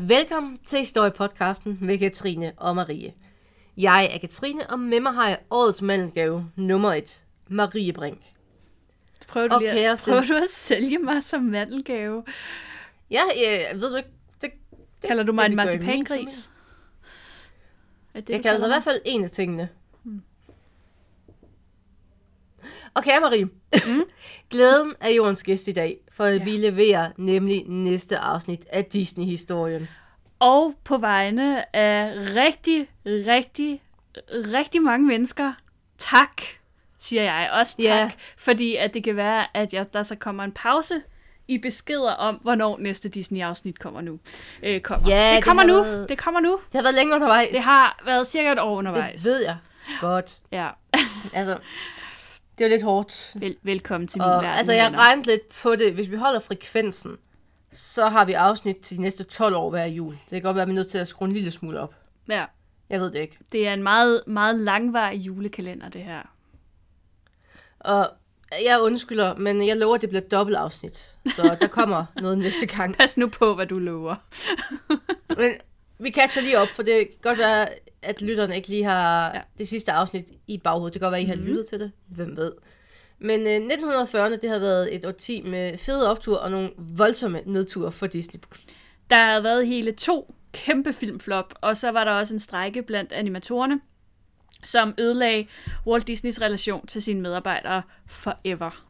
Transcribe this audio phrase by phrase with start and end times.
[0.00, 3.12] Velkommen til Historiepodcasten med Katrine og Marie.
[3.76, 8.20] Jeg er Katrine, og med mig har jeg årets mellemgave nummer 1, Marie Brink.
[9.28, 12.24] Prøver du, Og lige, at- prøver du at sælge mig som mandelgave?
[13.10, 14.08] Ja, øh, ved du ikke,
[14.40, 14.50] det,
[15.02, 16.50] det, Kalder du mig det, en marcipangris?
[18.14, 19.68] Er det, Jeg kalder dig i hvert fald en af tingene.
[22.94, 23.44] Og kære Marie,
[23.86, 24.02] Mm.
[24.50, 26.44] glæden er jordens gæst i dag, for at Ja.
[26.44, 29.88] vi leverer nemlig næste afsnit af Disney-historien.
[30.40, 33.82] Og på vegne af rigtig, rigtig,
[34.32, 35.52] rigtig mange mennesker,
[35.98, 36.42] tak,
[36.98, 37.50] siger jeg.
[37.52, 38.10] Også tak, Ja.
[38.38, 41.02] fordi at det kan være, at jeg, der så kommer en pause
[41.48, 44.18] i beskeder om, hvornår næste Disney-afsnit kommer nu.
[44.62, 45.08] Øh, kommer.
[45.10, 45.82] Ja, det det kommer har nu.
[45.82, 46.50] været- Det kommer nu.
[46.72, 47.48] Det har været længe undervejs.
[47.50, 49.22] Det har været cirka et år undervejs.
[49.22, 49.56] Det ved jeg
[50.00, 50.40] godt.
[50.52, 50.68] Ja.
[51.34, 51.58] Altså,
[52.58, 53.32] det er lidt hårdt.
[53.34, 54.50] Vel, velkommen til min Og, verden.
[54.50, 55.92] altså, jeg regnede lidt på det.
[55.94, 57.16] Hvis vi holder frekvensen,
[57.72, 60.12] så har vi afsnit til de næste 12 år hver jul.
[60.12, 61.94] Det kan godt være, at vi er nødt til at skrue en lille smule op.
[62.28, 62.44] Ja.
[62.90, 63.38] Jeg ved det ikke.
[63.52, 66.22] Det er en meget, meget langvarig julekalender, det her.
[67.80, 68.10] Og
[68.64, 71.16] jeg undskylder, men jeg lover, at det bliver et dobbelt afsnit.
[71.36, 72.96] Så der kommer noget næste gang.
[72.96, 74.14] Pas nu på, hvad du lover.
[75.38, 75.52] Men
[75.98, 77.68] vi catcher lige op, for det kan godt være,
[78.02, 79.40] at lytterne ikke lige har Ja.
[79.58, 80.94] det sidste afsnit i baghovedet.
[80.94, 81.48] Det kan godt være, at I har mm-hmm.
[81.50, 81.92] lyttet til det.
[82.06, 82.52] Hvem ved.
[83.20, 87.92] Men øh, 1940'erne, det har været et årti med fede optur og nogle voldsomme nedture
[87.92, 88.40] for Disney.
[89.10, 93.12] Der har været hele to kæmpe filmflop, og så var der også en strække blandt
[93.12, 93.80] animatorerne,
[94.64, 95.46] som ødelagde
[95.86, 98.84] Walt Disneys relation til sine medarbejdere forever.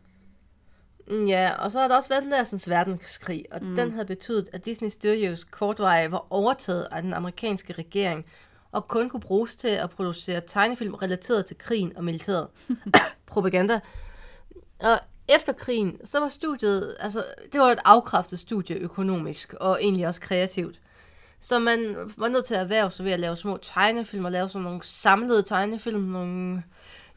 [1.07, 3.77] Mm, Ja, og så har der også været den der sådan, verdenskrig, og mm.
[3.77, 8.25] den havde betydet, at Disney Studios kortveje var overtaget af den amerikanske regering,
[8.73, 12.49] og kun kunne bruges til at producere tegnefilm relateret til krigen og militæret.
[13.27, 13.81] Propaganda.
[14.83, 20.07] Og efter krigen, så var studiet, altså, det var et afkræftet studie økonomisk, og egentlig
[20.07, 20.81] også kreativt.
[21.41, 24.49] Så man var nødt til at erhverve sig ved at lave små tegnefilm, og lave
[24.49, 26.63] sådan nogle samlede tegnefilm, nogle,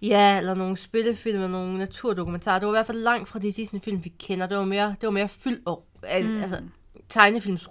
[0.02, 2.60] ja, eller nogle spillefilm, og nogle naturdokumentarer.
[2.60, 4.48] Det var i hvert fald langt fra de Disney-film, vi kender.
[4.48, 6.42] Det var mere, det var mere fyldt og, mm.
[6.42, 6.62] altså,
[7.10, 7.68] tegnefilms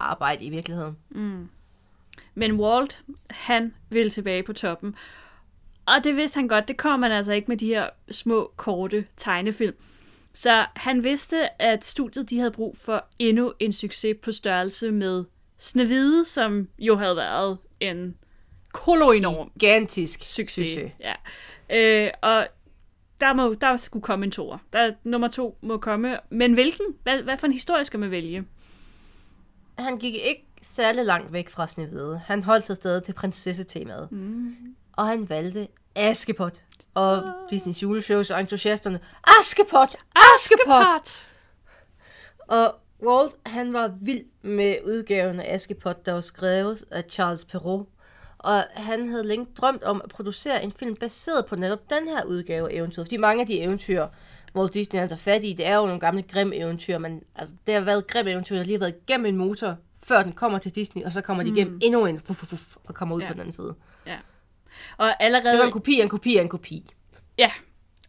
[0.00, 0.96] arbejde i virkeligheden.
[2.34, 4.94] Men Walt, han ville tilbage på toppen.
[5.86, 9.06] Og det vidste han godt, det kom man altså ikke med de her små, korte
[9.16, 9.74] tegnefilm.
[10.34, 15.24] Så han vidste, at studiet de havde brug for endnu en succes på størrelse med
[15.58, 18.16] Snevide, som jo havde været en
[18.72, 20.68] koloenorm Gigantisk succes.
[20.68, 20.92] succes.
[21.00, 21.14] Ja.
[21.70, 22.46] Øh, og
[23.20, 24.58] der, må, der skulle komme en toer.
[24.72, 26.18] Der, nummer to må komme.
[26.30, 26.86] Men hvilken?
[27.02, 28.44] Hvad, hvad for en historie skal man vælge?
[29.78, 32.20] Han gik ikke særlig langt væk fra Snevide.
[32.26, 34.12] Han holdt sig stadig til prinsessetemaet.
[34.12, 34.56] Mm.
[34.96, 36.62] Og han valgte Askepot.
[36.94, 39.00] Og Disneys juleshows og entusiasterne.
[39.40, 39.96] Askepot!
[40.16, 41.20] Askepot!
[42.48, 47.88] Og Walt, han var vild med udgaven af Askepot, der var skrevet af Charles Perrault.
[48.38, 52.24] Og han havde længe drømt om at producere en film baseret på netop den her
[52.24, 53.06] udgave af eventyret.
[53.06, 54.06] Fordi mange af de eventyr,
[54.52, 57.74] hvor Disney altså fat i, det er jo nogle gamle grim eventyr, men altså, det
[57.74, 60.74] har været grim eventyr, der lige har været igennem en motor, før den kommer til
[60.74, 63.26] Disney, og så kommer de igennem endnu en, fuf, fuf, fuf, og kommer ud ja.
[63.26, 63.74] på den anden side.
[64.96, 65.52] Og allerede...
[65.52, 66.84] Det var en kopi en kopi en kopi.
[67.38, 67.50] Ja,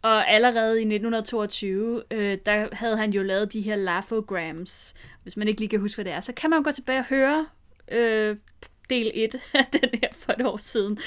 [0.02, 4.94] og allerede i 1922, øh, der havde han jo lavet de her lafograms.
[5.22, 6.98] Hvis man ikke lige kan huske, hvad det er, så kan man jo gå tilbage
[6.98, 7.46] og høre
[7.92, 8.36] øh,
[8.90, 10.98] del 1 af den her for et år siden.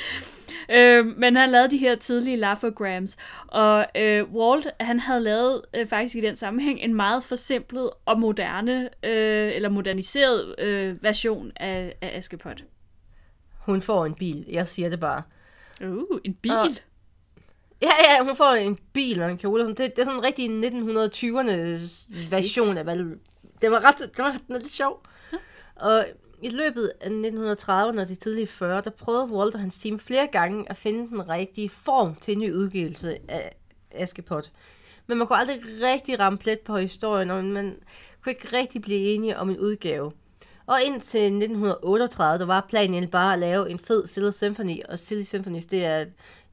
[0.71, 3.17] Øh, men han lavede de her tidlige lafograms,
[3.47, 8.19] og øh, Walt, han havde lavet øh, faktisk i den sammenhæng en meget forsimplet og
[8.19, 12.63] moderne, øh, eller moderniseret øh, version af, af Askepot.
[13.59, 15.23] Hun får en bil, jeg siger det bare.
[15.83, 16.51] Uh, en bil.
[16.51, 16.67] Og-
[17.81, 19.63] Ja, ja, hun får en bil og en kjole.
[19.63, 19.85] og sådan.
[19.89, 22.97] Det, det er sådan en rigtig 1920'ernes version af hvad
[23.61, 25.03] Det var ret, det var ret lidt sjov.
[25.75, 26.05] Og
[26.41, 30.27] i løbet af 1930'erne og de tidlige 40'ere, der prøvede Walt og hans team flere
[30.31, 33.51] gange at finde den rigtige form til en ny udgivelse af
[33.91, 34.51] Askepot.
[35.07, 37.75] Men man kunne aldrig rigtig ramme plet på historien, og man
[38.23, 40.11] kunne ikke rigtig blive enige om en udgave.
[40.65, 45.23] Og indtil 1938, der var planen bare at lave en fed Silly Symphony, og Silly
[45.23, 46.05] Symphonies, det er,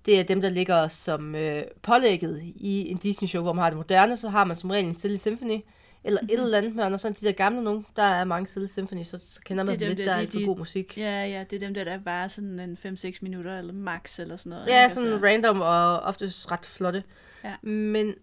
[0.07, 3.77] det er dem, der ligger som øh, pålægget i en Disney-show, hvor man har det
[3.77, 5.61] moderne, så har man som regel en Silly Symphony,
[6.05, 6.35] eller mm-hmm.
[6.35, 9.19] et eller andet, men sådan de der gamle nogen, der er mange Silly Symphony, så,
[9.29, 10.99] så kender man Det er dem lidt, der, der er altid de- god musik.
[10.99, 14.37] Ja, ja, det er dem der, der var sådan en 5-6 minutter, eller max, eller
[14.37, 14.67] sådan noget.
[14.67, 17.03] Ja, sådan Altså, random og ofte ret flotte.
[17.45, 17.55] Ja.
[17.63, 18.15] Men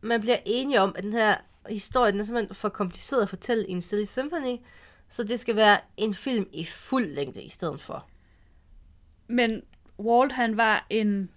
[0.00, 1.34] man bliver enige om, at den her
[1.68, 4.56] historie, den er simpelthen for kompliceret at fortælle i en Silly Symphony,
[5.08, 8.08] så det skal være en film i fuld længde i stedet for.
[9.28, 9.62] Men
[9.98, 11.30] Walt, han var en,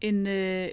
[0.00, 0.68] en, øh,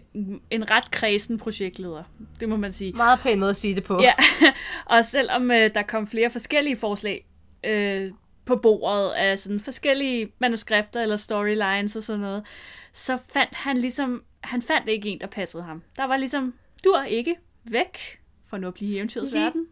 [0.49, 2.03] en ret kredsen projektleder,
[2.39, 2.93] det må man sige.
[2.93, 4.01] Meget pæn måde at sige det på.
[4.01, 4.13] Ja,
[4.97, 7.27] og selvom øh, der kom flere forskellige forslag,
[7.63, 8.11] øh,
[8.45, 12.45] på bordet af sådan forskellige manuskripter eller storylines og sådan noget,
[12.93, 15.83] så fandt han ligesom, han fandt ikke en, der passede ham.
[15.97, 16.53] Der var ligesom,
[16.83, 19.67] du er ikke væk for nu at blive i eventyrets verden.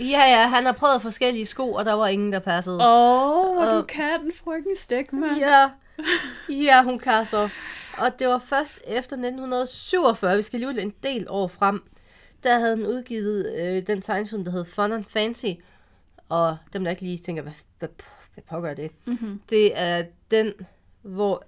[0.00, 2.76] Ja, ja, han har prøvet forskellige sko, og der var ingen, der passede.
[2.76, 5.38] Åh, oh, du Og- kan den frøken Stegman.
[5.38, 5.70] Ja,
[6.48, 7.48] ja, hun kan så.
[7.98, 11.82] Og det var først efter 1947, vi skal lige en del år frem,
[12.42, 15.46] der havde han udgivet øh, den tegnefilm, der hed Fun and Fancy.
[16.28, 17.88] Og dem, der ikke lige tænker, hvad, hvad,
[18.34, 18.90] hvad pågør det?
[19.06, 19.40] Mm-hmm.
[19.50, 20.52] Det er den,
[21.02, 21.44] hvor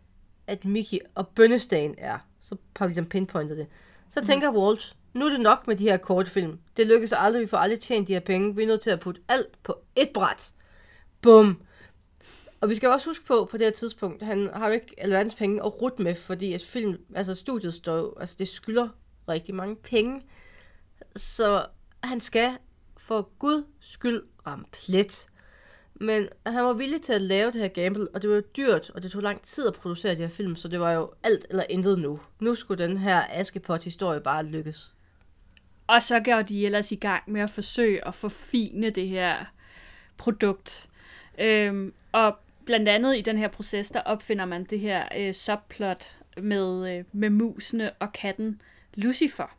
[0.46, 2.18] at Mickey og Bønnestagen er.
[2.40, 3.66] Så har vi ligesom pinpointet det.
[4.10, 6.58] Så tænker Walt, nu er det nok med de her kortfilm.
[6.76, 8.56] Det lykkes aldrig, vi får aldrig tjent de her penge.
[8.56, 10.52] Vi er nødt til at putte alt på et bræt.
[11.20, 11.62] Bum.
[12.60, 15.34] Og vi skal også huske på, på det her tidspunkt, han har jo ikke alverdens
[15.34, 18.88] penge at rute med, fordi at film, altså studiet står altså det skylder
[19.28, 20.22] rigtig mange penge.
[21.16, 21.66] Så
[22.02, 22.56] han skal
[22.96, 25.26] for Guds skyld ramme plet.
[25.94, 28.90] Men han var villig til at lave det her gamble, og det var jo dyrt,
[28.90, 31.46] og det tog lang tid at producere de her film, så det var jo alt
[31.50, 32.20] eller intet nu.
[32.40, 34.94] Nu skulle den her Askepot-historie bare lykkes.
[35.94, 39.36] Og så går de ellers i gang med at forsøge at forfine det her
[40.16, 40.88] produkt.
[41.38, 46.16] Øhm, og blandt andet i den her proces, der opfinder man det her øh, subplot
[46.36, 48.60] med, øh, med musene og katten
[48.94, 49.56] Lucifer.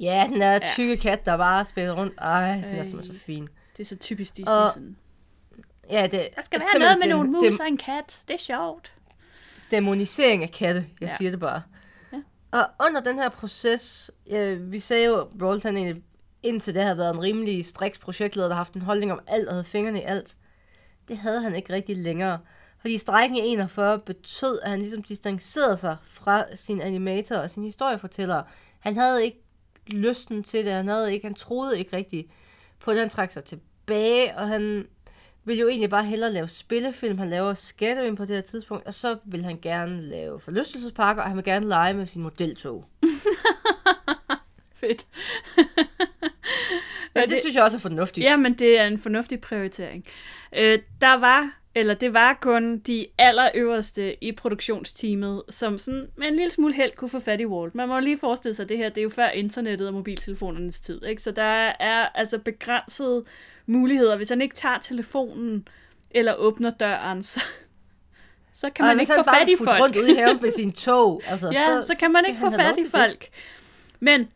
[0.00, 2.14] Ja, den er tykke kat, der bare spiller rundt.
[2.18, 3.48] Ej, den er simpelthen så fin.
[3.76, 4.52] Det er så typisk Disney.
[4.54, 4.96] Og- sådan.
[5.90, 8.20] Ja, det, Der skal være noget med nogle dem- mus og en kat.
[8.28, 8.92] Det er sjovt.
[9.70, 11.16] dæmonisering af katte, jeg ja.
[11.16, 11.62] siger det bare.
[12.54, 16.02] Og under den her proces, øh, vi sagde jo, at Rolt han egentlig
[16.42, 19.48] indtil det havde været en rimelig striks projektleder, der har haft en holdning om alt
[19.48, 20.36] og havde fingrene i alt.
[21.08, 22.38] Det havde han ikke rigtig længere.
[22.78, 27.64] Fordi strækken i 41 betød, at han ligesom distancerede sig fra sin animator og sin
[27.64, 28.42] historiefortæller.
[28.80, 29.42] Han havde ikke
[29.86, 32.30] lysten til det, han havde ikke, han troede ikke rigtig
[32.80, 34.86] på det, han trak sig tilbage, og han
[35.44, 37.18] vil jo egentlig bare hellere lave spillefilm.
[37.18, 41.28] Han laver Scattering på det her tidspunkt, og så vil han gerne lave forlystelsesparker, og
[41.28, 42.84] han vil gerne lege med sin modeltog.
[44.80, 45.06] Fedt.
[47.14, 48.24] Men Og det, det synes jeg også er fornuftigt.
[48.24, 50.04] Jamen, det er en fornuftig prioritering.
[50.56, 56.36] Øh, der var, eller det var kun de allerøverste i produktionsteamet, som sådan med en
[56.36, 57.74] lille smule held kunne få fat i Walt.
[57.74, 61.04] Man må lige forestille sig det her, det er jo før internettet og mobiltelefonernes tid,
[61.04, 61.22] ikke?
[61.22, 63.24] Så der er altså begrænsede
[63.66, 64.16] muligheder.
[64.16, 65.68] Hvis han ikke tager telefonen
[66.10, 67.40] eller åbner døren, så,
[68.52, 69.80] så kan Og man ikke få fat i folk.
[69.82, 72.50] rundt ude i haven med sin tog, altså, Ja, så, så kan man ikke få
[72.50, 73.00] fat i til det.
[73.00, 73.28] folk.
[74.00, 74.28] Men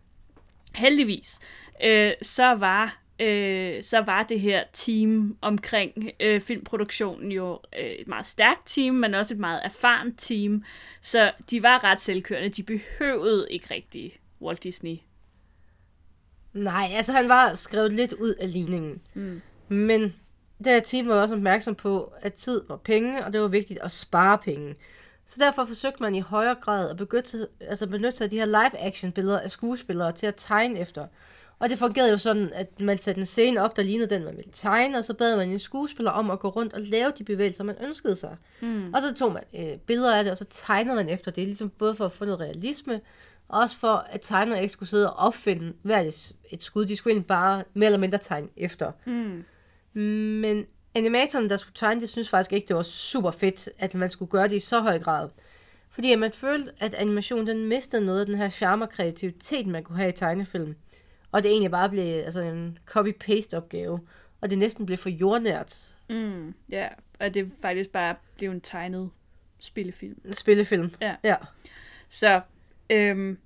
[0.74, 1.38] heldigvis,
[1.84, 8.08] øh, så var øh, så var det her team omkring øh, filmproduktionen jo øh, et
[8.08, 10.64] meget stærkt team, men også et meget erfarent team.
[11.02, 12.48] Så de var ret selvkørende.
[12.48, 14.96] De behøvede ikke rigtig Walt Disney.
[16.52, 19.00] Nej, altså han var skrevet lidt ud af ligningen.
[19.14, 19.40] Mm.
[19.68, 20.02] Men
[20.58, 23.80] det her team var også opmærksom på, at tid var penge, og det var vigtigt
[23.82, 24.74] at spare penge.
[25.26, 28.46] Så derfor forsøgte man i højere grad at begynde altså benytte sig af de her
[28.46, 31.06] live-action billeder af skuespillere til at tegne efter.
[31.58, 34.36] Og det fungerede jo sådan, at man satte en scene op, der lignede den, man
[34.36, 37.24] ville tegne, og så bad man en skuespiller om at gå rundt og lave de
[37.24, 38.36] bevægelser, man ønskede sig.
[38.60, 38.94] Mm.
[38.94, 41.70] Og så tog man øh, billeder af det, og så tegnede man efter det, ligesom
[41.70, 43.00] både for at få noget realisme,
[43.48, 46.86] også for at tegnere ikke skulle sidde og opfinde hvert et, skud.
[46.86, 48.92] De skulle egentlig bare mere eller mindre tegne efter.
[49.06, 49.44] Mm.
[50.40, 54.10] Men animatoren, der skulle tegne det, synes faktisk ikke, det var super fedt, at man
[54.10, 55.28] skulle gøre det i så høj grad.
[55.90, 59.66] Fordi at man følte, at animationen den mistede noget af den her charme og kreativitet,
[59.66, 60.74] man kunne have i tegnefilm.
[61.32, 64.00] Og det egentlig bare blev altså, en copy-paste opgave.
[64.40, 66.54] Og det næsten blev for jordnært Mm.
[66.70, 66.88] Ja,
[67.20, 69.10] og det faktisk bare blev en tegnet
[69.58, 70.32] spillefilm.
[70.32, 70.90] spillefilm.
[71.00, 71.14] Ja.
[71.24, 71.36] ja.
[72.08, 72.40] Så
[72.90, 73.38] øhm,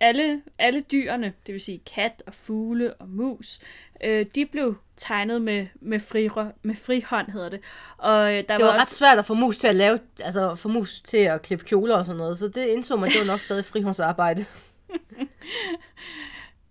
[0.00, 3.58] alle, alle dyrene, det vil sige kat og fugle og mus,
[4.04, 6.28] øh, de blev tegnet med, med, fri,
[6.62, 7.60] med frihånd, hedder det.
[7.98, 10.54] Og øh, der Det var også, ret svært at få mus til at lave, altså
[10.54, 13.26] få mus til at klippe kjoler og sådan noget, så det indså man, det var
[13.26, 14.44] nok stadig frihåndsarbejde.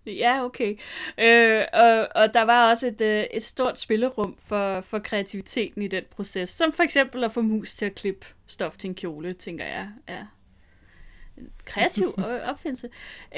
[0.06, 0.78] Ja, okay.
[1.18, 5.88] Øh, og, og der var også et, øh, et stort spillerum for, for kreativiteten i
[5.88, 9.32] den proces, som for eksempel at få mus til at klippe stof til en kjole,
[9.32, 10.26] tænker jeg er
[11.64, 12.14] kreativ
[12.50, 12.88] opfindelse.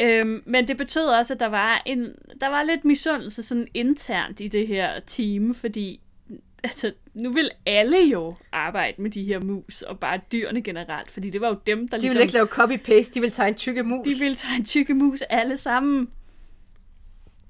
[0.00, 4.40] Øhm, men det betød også, at der var, en, der var lidt misundelse sådan internt
[4.40, 6.00] i det her team, fordi
[6.64, 11.30] altså, nu vil alle jo arbejde med de her mus, og bare dyrene generelt, fordi
[11.30, 12.14] det var jo dem, der De ligesom...
[12.14, 14.06] ville ikke lave copy-paste, de ville tegne tykke mus.
[14.06, 16.08] De ville tage en tykke mus alle sammen.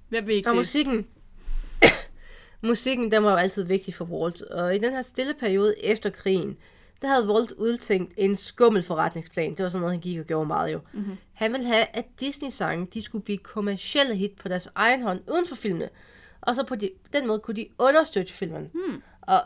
[0.09, 0.59] Hvem vil ikke Og det?
[0.59, 1.07] musikken,
[2.63, 4.43] musikken, den var jo altid vigtig for Walt.
[4.43, 6.57] Og i den her stille periode efter krigen,
[7.03, 9.51] der havde Walt udtænkt en skummel forretningsplan.
[9.51, 10.81] Det var sådan noget, han gik og gjorde meget jo.
[10.93, 11.17] Mm-hmm.
[11.33, 15.47] Han ville have, at Disney-sange, de skulle blive kommercielle hit på deres egen hånd, uden
[15.47, 15.89] for filmene.
[16.41, 18.71] Og så på de, den måde kunne de understøtte filmen.
[18.75, 19.03] Hmm.
[19.21, 19.41] Og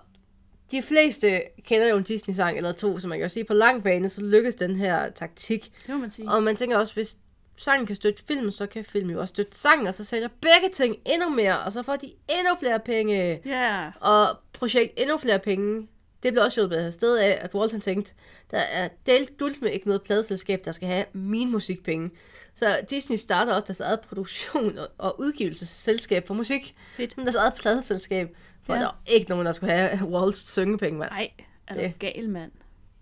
[0.70, 3.82] de fleste kender jo en Disney-sang eller to, så man kan jo sige, på lang
[3.82, 5.72] bane, så lykkes den her taktik.
[5.86, 6.30] Det må man sige.
[6.30, 7.18] Og man tænker også, hvis
[7.56, 10.68] sangen kan støtte film, så kan film jo også støtte sangen, og så sælger begge
[10.74, 13.40] ting endnu mere, og så får de endnu flere penge.
[13.44, 13.90] Ja.
[14.00, 15.88] Og projekt endnu flere penge.
[16.22, 18.14] Det blev også hjulpet af sted af, at Walt han tænkte,
[18.50, 22.10] der er delt dult med ikke noget pladeselskab, der skal have min musikpenge.
[22.54, 26.74] Så Disney starter også deres eget produktion og- udgivelsesselskab for musik.
[26.96, 27.16] Fedt.
[27.16, 28.36] Deres eget pladeselskab.
[28.64, 28.80] For Ja.
[28.80, 31.10] der var ikke nogen, der skulle have Walts syngepenge, mand.
[31.10, 31.30] Ej,
[31.68, 32.50] er du Det- gal, mand.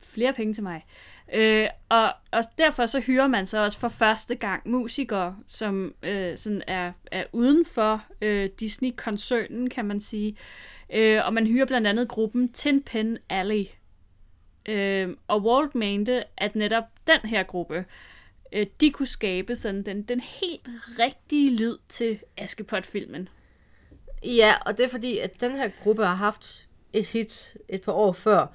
[0.03, 0.87] Flere penge til mig.
[1.35, 6.39] Øh, og, og derfor så hyrer man så også for første gang musikere, som øh,
[6.39, 10.37] sådan er, er uden for øh, Disney-koncernen, kan man sige.
[10.92, 13.64] Øh, og man hyrer blandt andet gruppen Tin Pen Alley.
[14.68, 17.85] Øh, og Walt mente, at netop den her gruppe,
[18.52, 20.68] øh, de kunne skabe sådan den, den helt
[20.99, 23.28] rigtige lyd til Askepot-filmen.
[24.25, 27.92] Ja, og det er fordi, at den her gruppe har haft et hit et par
[27.92, 28.47] år før,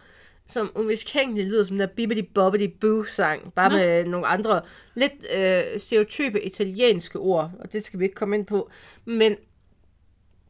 [0.48, 3.76] som umiskænkeligt lyder som den der Bibbidi Bobbidi Boo sang, bare Nå.
[3.76, 4.62] Med nogle andre
[4.96, 8.70] lidt øh, stereotype italienske ord, og det skal vi ikke komme ind på.
[9.06, 9.38] Men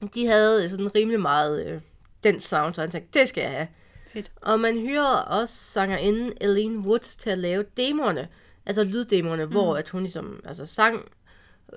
[0.07, 1.81] de havde sådan rimelig meget øh,
[2.23, 3.67] den sound, så han tænkte, det skal jeg have.
[4.13, 4.31] Fedt.
[4.41, 8.27] Og man hyrer også sangerinden Eileen Woods til at lave demoerne,
[8.65, 9.51] altså lyddemoerne, mm.
[9.51, 11.11] hvor at hun ligesom altså, sang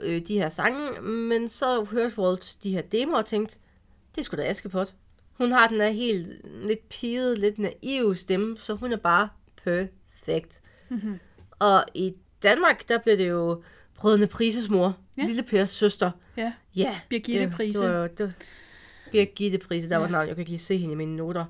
[0.03, 3.59] øh, de her sange, men så hørte Walt de her demoer og tænkte,
[4.17, 4.95] det skulle da Askepot.
[5.33, 9.29] Hun har den her helt lidt pigede, lidt naive stemme, så hun er bare
[9.65, 10.61] perfekt.
[10.89, 11.19] Mm-hmm.
[11.59, 13.63] Og i Danmark, der blev det jo
[13.99, 15.25] Brødrene Prises mor, Ja.
[15.25, 16.11] Lille Pers søster.
[16.37, 17.81] Ja, Ja, Birgitte det, Price.
[17.81, 18.33] Det var, det var
[19.13, 20.01] Birgitte Prise, der ja.
[20.01, 20.27] var navn.
[20.27, 21.45] Jeg kan ikke lige se hende i mine noter.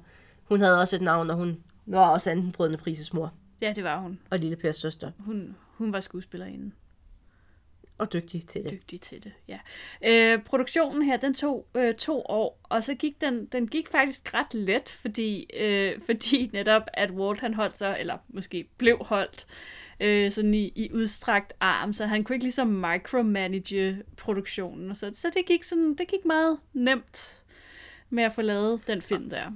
[0.45, 3.33] Hun havde også et navn, og hun var også anden Brødrene Prises mor.
[3.61, 4.19] ja, det var hun.
[4.31, 5.11] Og Lille Pers søster.
[5.19, 6.71] Hun, hun var skuespillerinde.
[7.99, 8.71] Og dygtig til det.
[8.71, 9.33] dygtig til det.
[9.49, 9.59] Ja.
[10.07, 14.35] Øh, produktionen her, den tog øh, to år, og så gik den, den gik faktisk
[14.35, 19.47] ret let, fordi, øh, fordi netop at Walt han holdt sig, eller måske blev holdt,
[19.49, 19.86] øh,
[20.31, 25.47] sådan i, i udstrakt arm, så han kunne ikke ligesom micromanage produktionen, så, så det
[25.47, 27.43] gik sådan, det gik meget nemt
[28.11, 29.53] med at få lavet den film der.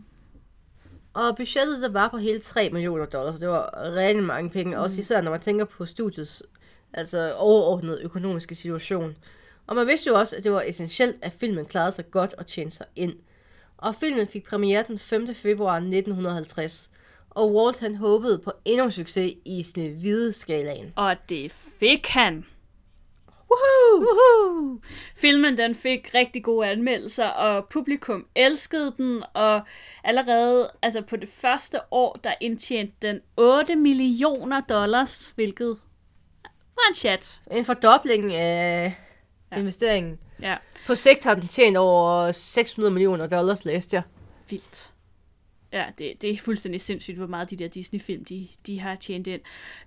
[1.15, 4.77] Og budgettet der var på hele 3 millioner dollars, så det var rigtig mange penge,
[4.77, 4.83] mm.
[4.83, 6.43] også især når man tænker på studiets
[6.93, 9.17] altså overordnede økonomiske situation.
[9.67, 12.47] Og man vidste jo også, at det var essentielt, at filmen klarede sig godt og
[12.47, 13.15] tjente sig ind.
[13.77, 15.35] Og filmen fik premiere den 5.
[15.35, 16.91] februar 1950,
[17.31, 20.93] og Walt han håbede på endnu succes i snehvide skalaen.
[20.97, 22.45] Og det fik han.
[23.51, 24.01] Woohoo!
[24.05, 24.81] Woohoo!
[25.17, 29.61] Filmen den fik rigtig gode anmeldelser, og publikum elskede den, og
[30.05, 35.79] allerede altså på det første år, der indtjente den 8 millioner dollars, hvilket
[36.75, 37.41] var en chat.
[37.51, 38.95] En fordobling af
[39.53, 39.57] ja.
[39.59, 40.19] investeringen.
[40.43, 40.57] Ja,
[40.87, 44.03] På sigt har den tjent over 600 millioner dollars, læste jeg.
[44.51, 44.91] vildt.
[45.73, 49.27] Ja, det, det er fuldstændig sindssygt, hvor meget de der Disney-film, de, de har tjent
[49.27, 49.41] ind.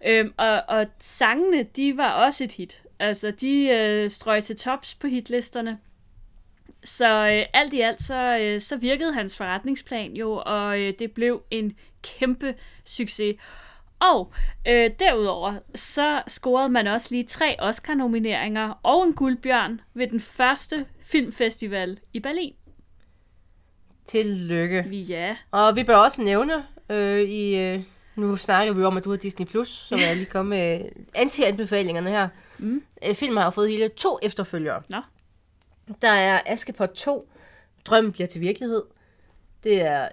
[0.07, 2.81] Øhm, og, og sangene, de var også et hit.
[2.99, 5.79] Altså, de øh, strøg til tops på hitlisterne.
[6.83, 11.11] Så øh, alt i alt, så, øh, så virkede hans forretningsplan jo, og øh, det
[11.11, 13.35] blev en kæmpe succes.
[13.99, 14.33] Og
[14.67, 20.85] øh, derudover, så scorede man også lige tre Oscar-nomineringer og en guldbjørn ved den første
[21.01, 22.53] filmfestival i Berlin.
[24.05, 24.81] Tillykke.
[24.91, 26.53] Ja, Og vi bør også nævne,
[26.89, 27.83] øh, i, øh,
[28.15, 30.89] nu snakker vi om, at du har Disney+, Plus, så vil jeg lige komme med
[31.15, 32.27] anti-anbefalingerne her.
[32.57, 32.83] Mm.
[33.05, 34.81] Øh, filmen har jo fået hele to efterfølgere.
[34.89, 34.97] Nå.
[36.01, 37.29] Der er Askepot 2,
[37.85, 38.83] Drømmen bliver til virkelighed.
[39.63, 40.07] Det er,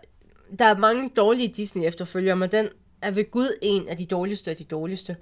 [0.59, 2.69] der er mange dårlige Disney-efterfølgere, men den
[3.03, 5.17] er ved Gud en af de dårligste af de dårligste.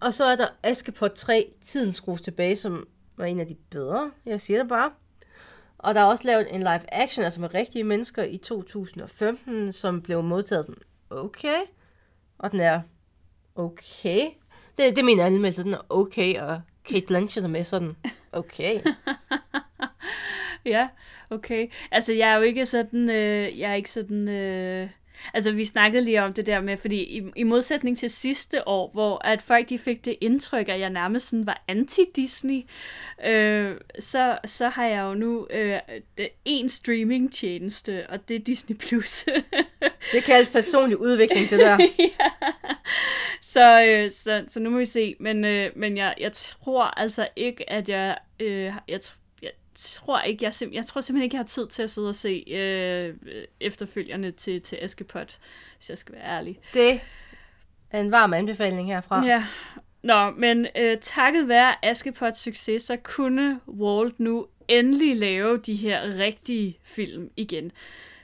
[0.00, 4.10] Og så er der Askepot 3, Tiden skrues tilbage, som var en af de bedre,
[4.26, 4.90] jeg siger det bare.
[5.84, 10.02] Og der er også lavet en live action, altså med rigtige mennesker i 2015, som
[10.02, 11.60] blev modtaget sådan, okay.
[12.38, 12.80] Og den er
[13.54, 14.20] okay.
[14.78, 17.96] Det, det er min anmeldelse, den er okay, og Kate Blanchett er med sådan,
[18.32, 18.80] okay.
[20.64, 20.88] Ja,
[21.30, 21.66] okay.
[21.90, 24.88] Altså, jeg er jo ikke sådan, øh, jeg er ikke sådan, øh,
[25.34, 28.90] altså, vi snakkede lige om det der med, fordi i, i modsætning til sidste år,
[28.92, 32.68] hvor at folk de fik det indtryk, at jeg nærmest sådan var anti-Disney,
[33.28, 35.78] øh, så, så har jeg jo nu øh,
[36.44, 38.76] en streaming-tjeneste, og det er Disney+.
[38.76, 39.24] Plus.
[40.12, 41.78] Det kaldes personlig udvikling, det der.
[41.98, 42.30] ja.
[43.40, 45.16] så, øh, så, så nu må vi se.
[45.20, 48.18] Men, øh, men jeg, jeg tror altså ikke, at jeg...
[48.40, 49.00] Øh, jeg
[49.74, 52.14] tror ikke, jeg, sim- jeg tror simpelthen ikke, jeg har tid til at sidde og
[52.14, 53.14] se øh,
[53.60, 55.38] efterfølgerne til, til Askepot,
[55.76, 56.58] hvis jeg skal være ærlig.
[56.74, 57.00] Det
[57.90, 59.26] er en varm anbefaling herfra.
[59.26, 59.44] Ja.
[60.02, 66.18] Nå, men øh, takket være Askepots succes, så kunne Walt nu endelig lave de her
[66.18, 67.72] rigtige film igen.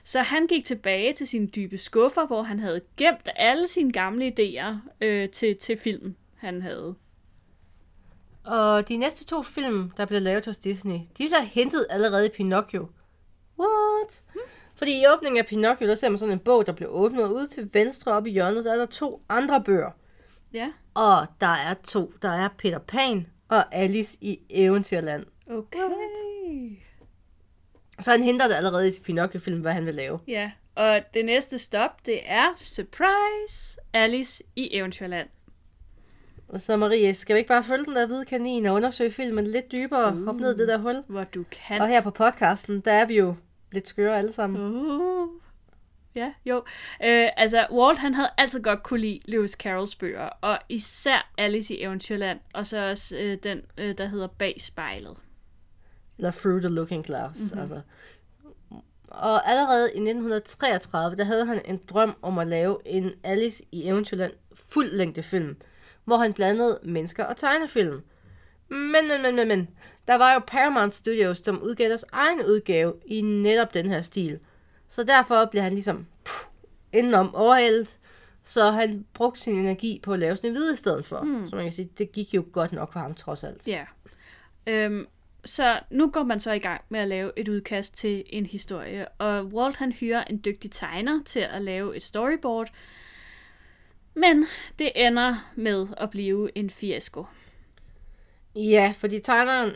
[0.03, 4.33] Så han gik tilbage til sine dybe skuffer, hvor han havde gemt alle sine gamle
[4.39, 6.95] idéer øh, til, til film, han havde.
[8.45, 12.29] Og de næste to film, der blev lavet hos Disney, de blev hentet allerede i
[12.29, 12.87] Pinocchio.
[13.59, 14.23] What?
[14.33, 14.41] Hmm.
[14.75, 17.33] Fordi i åbningen af Pinocchio, der ser man sådan en bog, der bliver åbnet, og
[17.33, 19.91] ude til venstre oppe i hjørnet, så er der to andre bøger.
[20.53, 20.71] Ja.
[20.93, 22.13] Og der er to.
[22.21, 25.25] Der er Peter Pan og Alice i Eventyrland.
[25.51, 25.79] Okay.
[27.99, 30.19] Så han henter det allerede i Pinocchio-film, hvad han vil lave.
[30.27, 35.27] Ja, og det næste stop, det er Surprise Alice i Eventyrland.
[36.55, 39.71] Så Marie, skal vi ikke bare følge den der hvide kanin og undersøge filmen lidt
[39.71, 41.03] dybere, uh, hoppe ned i det der hul?
[41.07, 41.81] Hvor du kan.
[41.81, 43.35] Og her på podcasten, der er vi jo
[43.71, 44.61] lidt skøre alle sammen.
[44.61, 45.29] Uh.
[46.15, 46.57] Ja, jo.
[47.03, 51.75] Øh, altså, Walt han havde altid godt kunne lide Lewis Carrolls bøger, og især Alice
[51.75, 55.17] i Eventyrland, og så også øh, den, øh, der hedder Bag spejlet.
[56.17, 57.39] Eller Through the Looking Glass.
[57.39, 57.61] Mm-hmm.
[57.61, 57.81] Altså.
[59.07, 63.87] Og allerede i 1933, der havde han en drøm om at lave en Alice i
[63.87, 65.57] Eventyrland fuld længde film,
[66.05, 68.01] hvor han blandede mennesker og tegnefilm.
[68.69, 69.69] Men, men, men, men, men,
[70.07, 74.39] der var jo Paramount Studios, som udgav deres egen udgave i netop den her stil.
[74.89, 76.43] Så derfor blev han ligesom pff,
[76.93, 77.99] indenom overhældet,
[78.43, 81.21] så han brugte sin energi på at lave sådan en hvide i stedet for.
[81.21, 81.47] Mm.
[81.47, 83.67] Så man kan sige, det gik jo godt nok for ham trods alt.
[83.67, 83.85] Ja.
[84.67, 85.05] Øhm,
[85.45, 89.07] så nu går man så i gang med at lave et udkast til en historie,
[89.07, 92.71] og Walt han hyrer en dygtig tegner til at lave et storyboard,
[94.13, 94.45] men
[94.79, 97.25] det ender med at blive en fiasko.
[98.55, 99.71] Ja, fordi tegneren,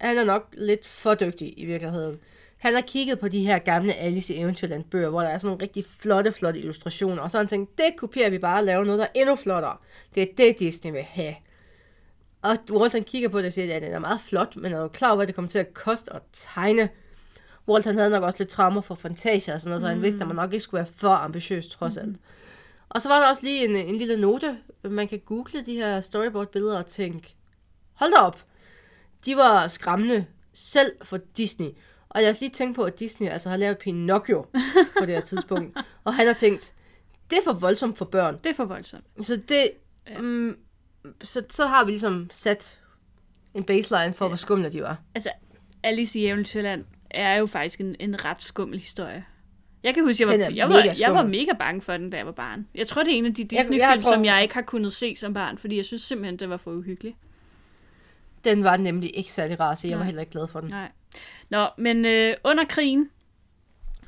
[0.00, 2.16] han er nok lidt for dygtig i virkeligheden.
[2.56, 5.48] Han har kigget på de her gamle Alice i Eventyrland bøger, hvor der er sådan
[5.48, 8.64] nogle rigtig flotte, flotte illustrationer, og så har han tænkt, det kopierer vi bare og
[8.64, 9.76] laver noget, der er endnu flottere.
[10.14, 11.34] Det er det, Disney vil have.
[12.42, 14.88] Og Walt kigger på det og siger, at den er meget flot, men er du
[14.88, 16.88] klar over, hvad det kommer til at koste at tegne?
[17.68, 20.02] Walt han havde nok også lidt traumer for Fantasia og sådan noget, så han mm.
[20.02, 22.08] vidste, at man nok ikke skulle være for ambitiøs trods alt.
[22.08, 22.18] Mm.
[22.90, 24.58] Og så var der også lige en, en lille note.
[24.84, 27.34] Man kan google de her storyboard-billeder og tænke,
[27.92, 28.44] hold da op,
[29.24, 31.68] de var skræmmende selv for Disney.
[32.08, 34.46] Og jeg har lige tænkt på, at Disney altså har lavet Pinocchio
[34.98, 35.78] på det her tidspunkt.
[36.04, 36.74] Og han har tænkt,
[37.30, 38.38] det er for voldsomt for børn.
[38.44, 39.04] Det er for voldsomt.
[39.22, 39.70] Så det,
[40.08, 40.18] ja.
[40.18, 40.56] um,
[41.22, 42.80] så, så har vi ligesom sat
[43.54, 44.28] en baseline for, ja.
[44.28, 45.02] hvor skumle de var.
[45.14, 45.30] Altså,
[45.82, 49.24] Alice i Eventyrland er jo faktisk en, en ret skummel historie.
[49.82, 52.26] Jeg kan huske, jeg var, jeg, var, jeg var mega bange for den, da jeg
[52.26, 52.66] var barn.
[52.74, 55.34] Jeg tror, det er en af de Disney-film, som jeg ikke har kunnet se som
[55.34, 57.16] barn, fordi jeg synes simpelthen, det var for uhyggeligt.
[58.44, 59.98] Den var nemlig ikke særlig rar, så jeg Nej.
[59.98, 60.70] var heller ikke glad for den.
[60.70, 60.88] Nej.
[61.50, 63.10] Nå, men øh, under krigen,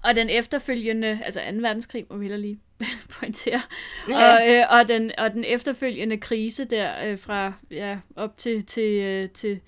[0.04, 1.56] og den efterfølgende, altså 2.
[1.56, 2.60] verdenskrig, må vi heller lige
[3.18, 3.62] pointere,
[4.08, 4.34] ja.
[4.34, 9.02] og, øh, og, den, og den efterfølgende krise der øh, fra ja, op til, til,
[9.02, 9.60] øh, til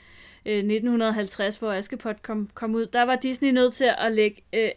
[0.44, 4.70] 1950, hvor Askepot kom, kom ud, der var Disney nødt til at lægge øh,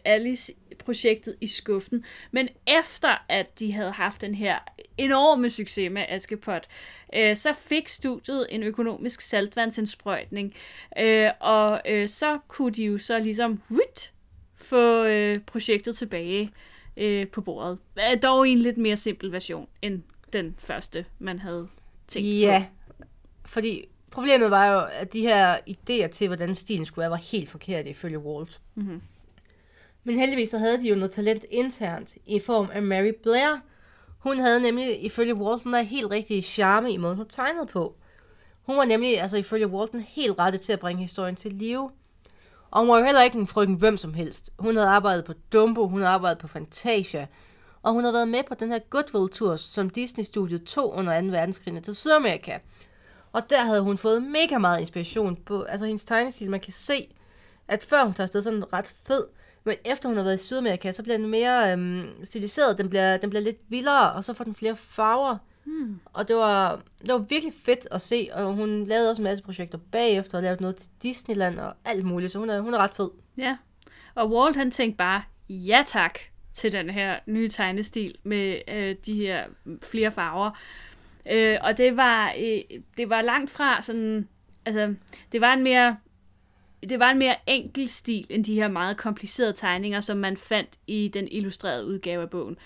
[0.78, 2.04] Alice-projektet i skuffen.
[2.30, 4.58] Men efter at de havde haft den her
[4.98, 6.68] enorme succes med Askepot,
[7.14, 10.54] øh, så fik studiet en økonomisk saltvandsindsprøjtning,
[10.98, 14.12] øh, og øh, så kunne de jo så ligesom wut,
[14.56, 16.50] få øh, projektet tilbage
[16.96, 17.78] øh, på bordet.
[18.22, 21.68] Dog i en lidt mere simpel version end den første, man havde
[22.08, 23.04] tænkt ja, på.
[23.44, 27.48] fordi Problemet var jo, at de her idéer til, hvordan stilen skulle være, var helt
[27.48, 28.60] forkerte ifølge Walt.
[28.74, 29.00] Mm-hmm.
[30.08, 33.60] Men heldigvis så havde de jo noget talent internt i form af Mary Blair.
[34.18, 37.94] Hun havde nemlig ifølge Walt en helt rigtig charme i måden, hun tegnede på.
[38.62, 41.90] Hun var nemlig, altså ifølge Walton, helt rette til at bringe historien til live.
[42.70, 44.50] Og hun var jo heller ikke en frøken hvem som helst.
[44.58, 47.26] Hun havde arbejdet på Dumbo, hun havde arbejdet på Fantasia,
[47.82, 51.26] og hun havde været med på den her Goodwill-tur, som Disney-studiet tog under 2.
[51.26, 52.58] verdenskrig til Sydamerika.
[53.32, 57.14] Og der havde hun fået mega meget inspiration på, altså hendes tegnestil, man kan se,
[57.68, 59.24] at før hun tager afsted, så er den ret fed,
[59.68, 63.16] men efter hun har været i Sydamerika, så bliver den mere øhm, stiliseret, den bliver,
[63.16, 65.36] den bliver lidt vildere, og så får den flere farver.
[65.64, 66.00] Hmm.
[66.12, 69.44] Og det var, det var virkelig fedt at se, og hun lavede også en masse
[69.44, 72.78] projekter bagefter, og lavede noget til Disneyland og alt muligt, så hun er, hun er
[72.78, 73.10] ret fed.
[73.36, 73.56] Ja,
[74.14, 76.18] og Walt han tænkte bare, ja tak
[76.52, 79.44] til den her nye tegnestil med øh, de her
[79.82, 80.50] flere farver.
[81.30, 84.28] Øh, og det var, øh, det var langt fra sådan,
[84.66, 84.94] altså,
[85.32, 85.96] det var en mere
[86.82, 90.70] det var en mere enkel stil end de her meget komplicerede tegninger, som man fandt
[90.86, 92.56] i den illustrerede udgave af bogen.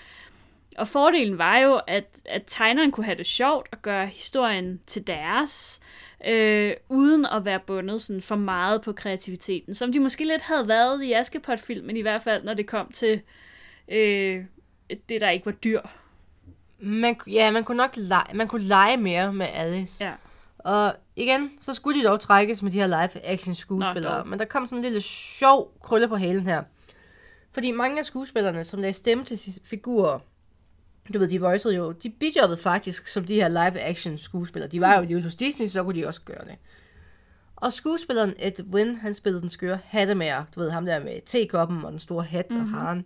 [0.78, 5.06] Og fordelen var jo, at, at tegneren kunne have det sjovt og gøre historien til
[5.06, 5.80] deres,
[6.26, 10.68] øh, uden at være bundet sådan for meget på kreativiteten, som de måske lidt havde
[10.68, 13.20] været i Askepot-filmen, i hvert fald når det kom til
[13.88, 14.44] øh,
[15.08, 15.80] det, der ikke var dyr.
[16.78, 20.04] Man, ja, man kunne nok lege, man kunne lege mere med Alice.
[20.04, 20.12] Ja.
[20.64, 24.24] Og igen, så skulle de dog trækkes med de her live-action skuespillere.
[24.24, 26.62] Nå, men der kom sådan en lille sjov krølle på halen her.
[27.52, 30.18] Fordi mange af skuespillerne, som lagde stemme til figurer,
[31.14, 34.70] du ved, de voicede jo, de bidjobbede faktisk som de her live-action skuespillere.
[34.70, 36.56] De var jo alligevel hos Disney, så kunne de også gøre det.
[37.56, 41.84] Og skuespilleren Ed Wynn, han spillede den skøre hattemager, du ved, ham der med tekoppen
[41.84, 42.74] og den store hat mm-hmm.
[42.74, 43.04] og haren.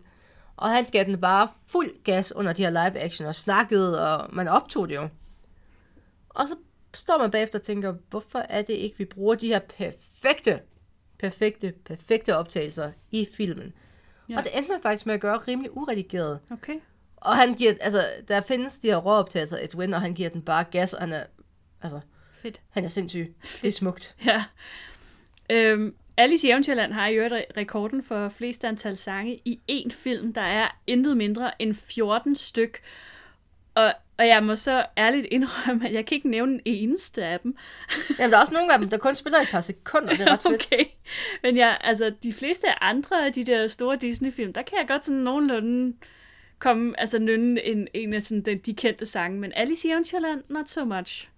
[0.57, 4.49] Og han gav den bare fuld gas under de her live-action og snakkede, og man
[4.49, 5.09] optog det jo.
[6.29, 6.57] Og så
[6.97, 10.61] står man bagefter og tænker, hvorfor er det ikke, vi bruger de her perfekte,
[11.19, 13.73] perfekte, perfekte optagelser i filmen.
[14.29, 14.37] Ja.
[14.39, 16.41] Og det endte man faktisk med at gøre rimelig uredigeret.
[16.51, 16.75] Okay.
[17.17, 20.65] Og han giver, altså, der findes de her råoptagelser, Edwin, og han giver den bare
[20.65, 21.25] gas, og han er,
[21.83, 22.01] altså,
[22.43, 22.63] Fedt.
[22.71, 23.35] han er sindssyg.
[23.63, 24.17] Det er smukt.
[24.27, 24.45] Ja.
[25.51, 29.91] Øhm, Alice i Eventyrland har i øvrigt re- rekorden for flest antal sange i én
[29.91, 30.33] film.
[30.33, 32.79] Der er intet mindre end 14 styk.
[33.77, 37.41] Og, og jeg må så ærligt indrømme, at jeg kan ikke nævne en eneste af
[37.41, 37.57] dem.
[38.19, 40.21] Jamen, der er også nogle af dem, der kun spiller i et par sekunder, det
[40.21, 40.67] er ret fedt.
[40.67, 40.85] Okay.
[41.43, 45.05] Men ja, altså, de fleste andre af de der store Disney-film, der kan jeg godt
[45.05, 45.97] sådan nogenlunde
[46.59, 49.41] komme, altså nynne en, en af sådan, de, de kendte sange.
[49.41, 51.29] Men Alice i Eventyrland, not so much.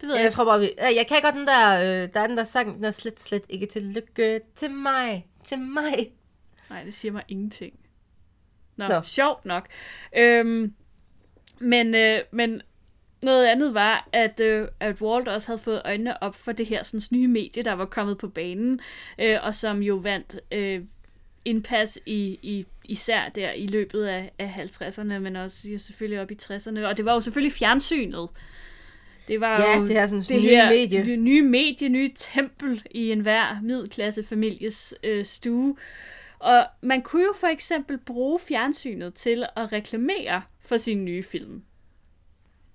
[0.00, 0.70] Det ved Ja, jeg jeg tror bare, vi...
[0.78, 1.78] Jeg kan godt den der...
[1.78, 5.26] Øh, der er den der sang, den er slet, slet ikke til lykke til mig.
[5.44, 6.12] Til mig.
[6.70, 7.74] Nej, det siger mig ingenting.
[8.76, 8.88] Nå.
[8.88, 9.02] Nå.
[9.02, 9.68] sjovt nok.
[10.16, 10.74] Øhm,
[11.60, 12.62] men, øh, men
[13.22, 16.82] noget andet var, at, øh, at Walt også havde fået øjnene op for det her
[16.82, 18.80] sådan, nye medie, der var kommet på banen,
[19.18, 20.80] øh, og som jo vandt øh,
[21.44, 26.30] indpas i, i især der i løbet af, af 50'erne, men også jo selvfølgelig op
[26.30, 26.80] i 60'erne.
[26.80, 28.28] Og det var jo selvfølgelig fjernsynet.
[29.28, 31.04] Det var Ja, jo det er sådan det nye her medie.
[31.04, 35.76] Det nye medie, nye tempel i enhver middelklassefamilies øh, stue.
[36.38, 41.62] Og man kunne jo for eksempel bruge fjernsynet til at reklamere for sin nye film.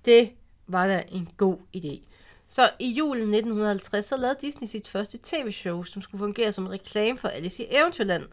[0.06, 0.30] Det
[0.68, 2.00] var da en god idé.
[2.48, 6.72] Så i julen 1950, så lavede Disney sit første tv-show, som skulle fungere som en
[6.72, 8.24] reklame for Alice i Eventyrland.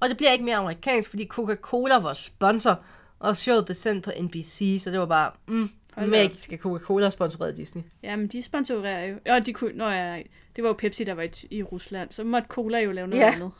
[0.00, 2.84] Og det bliver ikke mere amerikansk, fordi Coca-Cola var sponsor,
[3.18, 7.10] og showet blev sendt på NBC, så det var bare, mm, Hold magisk at Coca-Cola
[7.10, 7.82] sponsorerede Disney.
[8.02, 9.16] Jamen, de sponsorerer jo.
[9.26, 9.72] Og de kunne...
[9.72, 10.22] Nå ja,
[10.56, 12.10] det var jo Pepsi, der var i, i Rusland.
[12.10, 13.32] Så måtte Cola jo lave noget Ja.
[13.34, 13.50] andet.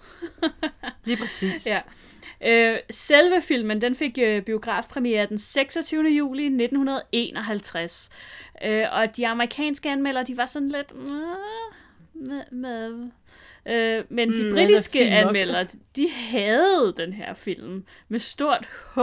[1.05, 1.67] Lige præcis.
[1.73, 1.81] Ja.
[2.47, 6.03] Øh, selve filmen, den fik øh, biografpremiere den 26.
[6.09, 8.11] juli 1951.
[8.65, 10.93] Øh, og de amerikanske anmeldere, de var sådan lidt...
[10.97, 11.09] "Øh,
[12.15, 13.09] Med, med.
[13.67, 18.99] Øh, men de Mm, britiske er anmeldere, de havde den her film med stort H.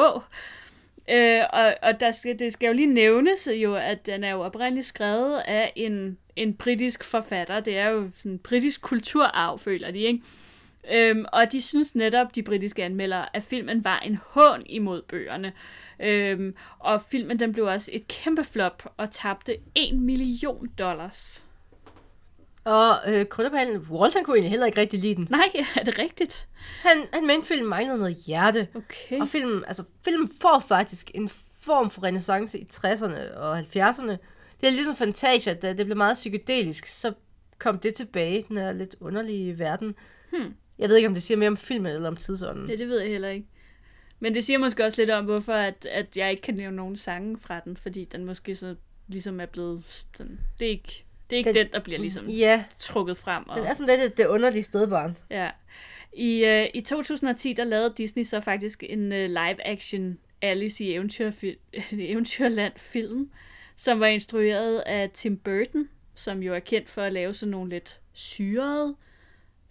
[1.11, 4.41] Øh, og og der skal, det skal jo lige nævnes jo, at den er jo
[4.41, 7.59] oprindeligt skrevet af en, en britisk forfatter.
[7.59, 10.21] Det er jo sådan en britisk kulturarv, føler de, ikke?
[10.91, 15.53] Øhm, og de synes netop, de britiske anmeldere, at filmen var en hån imod bøgerne.
[15.99, 21.45] Øhm, og filmen den blev også et kæmpe flop og tabte 1 million dollars.
[22.63, 25.27] Og øh, krydderpanden, Walt han kunne egentlig heller ikke rigtig lide den.
[25.29, 26.47] Nej, er det rigtigt?
[26.81, 28.67] Han, han mente, filmen manglede noget hjerte.
[28.75, 29.21] Okay.
[29.21, 31.29] Og filmen, altså, filmen får faktisk en
[31.61, 34.17] form for renaissance i 60'erne og 70'erne.
[34.61, 37.13] Det er ligesom Fantasia, da det blev meget psykedelisk, så
[37.59, 39.95] kom det tilbage den her lidt underlige verden.
[40.31, 40.53] Hmm.
[40.79, 42.69] Jeg ved ikke, om det siger mere om filmen eller om tidsånden.
[42.69, 43.47] Ja, det ved jeg heller ikke.
[44.19, 46.95] Men det siger måske også lidt om, hvorfor at, at jeg ikke kan nævne nogen
[46.95, 48.75] sange fra den, fordi den måske så
[49.07, 52.27] ligesom er blevet sådan, det er ikke, det er ikke den, Den- der bliver ligesom
[52.27, 53.49] Ja, trukket frem.
[53.49, 55.17] Og, den er sådan lidt et- det underlige stedbarn.
[55.29, 55.49] Ja.
[56.13, 61.59] I, øh, I 2010, der lavede Disney så faktisk en øh, live-action Alice i Eventyrfil-
[62.11, 63.29] Eventyrland film,
[63.75, 67.69] som var instrueret af Tim Burton, som jo er kendt for at lave sådan nogle
[67.69, 68.95] lidt syrede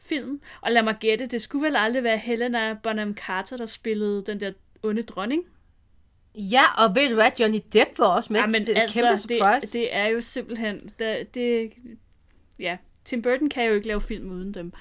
[0.04, 0.40] film.
[0.60, 4.40] Og lad mig gætte, det skulle vel aldrig være Helena Bonham Carter, der spillede den
[4.40, 5.44] der onde dronning.
[6.34, 9.00] Ja, og ved du hvad, Johnny Depp var også med Ja, men til et altså,
[9.00, 9.66] kæmpe surprise.
[9.66, 10.90] det, det er jo simpelthen...
[10.98, 11.72] Det, det,
[12.58, 14.72] ja, Tim Burton kan jo ikke lave film uden dem.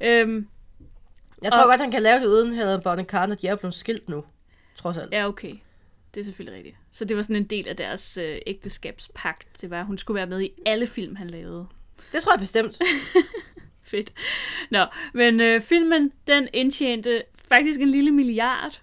[0.00, 0.48] Øhm,
[1.42, 3.34] Jeg tror og- godt, han kan lave det uden Helen Bonham Carter.
[3.34, 4.24] De er jo blevet skilt nu,
[4.76, 5.12] trods alt.
[5.12, 5.54] Ja, okay.
[6.14, 6.76] Det er selvfølgelig rigtigt.
[6.92, 9.60] Så det var sådan en del af deres øh, ægteskabspagt.
[9.60, 11.66] Det var, at hun skulle være med i alle film, han lavede.
[12.12, 12.78] Det tror jeg bestemt.
[13.94, 14.12] Fedt.
[14.70, 18.80] Nå, men øh, filmen, den indtjente faktisk en lille milliard.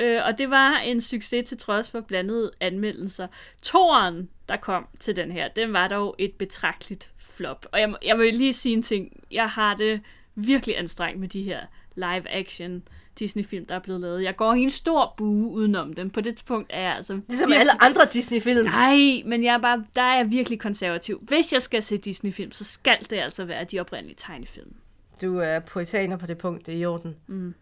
[0.00, 3.26] Øh, og det var en succes til trods for blandede anmeldelser.
[3.62, 7.66] Toren, der kom til den her, den var dog et betragteligt flop.
[7.72, 9.20] Og jeg, jeg vil lige sige en ting.
[9.30, 10.00] Jeg har det
[10.34, 11.60] virkelig anstrengt med de her
[11.94, 12.82] live-action
[13.18, 14.22] Disney-film, der er blevet lavet.
[14.24, 16.10] Jeg går i en stor bue udenom dem.
[16.10, 18.64] På det punkt er jeg altså Ligesom alle andre Disney-film.
[18.66, 21.18] Nej, men jeg er bare, der er jeg virkelig konservativ.
[21.22, 24.74] Hvis jeg skal se Disney-film, så skal det altså være de oprindelige tegnefilm.
[25.22, 27.16] Du er poetaner på det punkt, det er i orden.
[27.26, 27.54] Mm.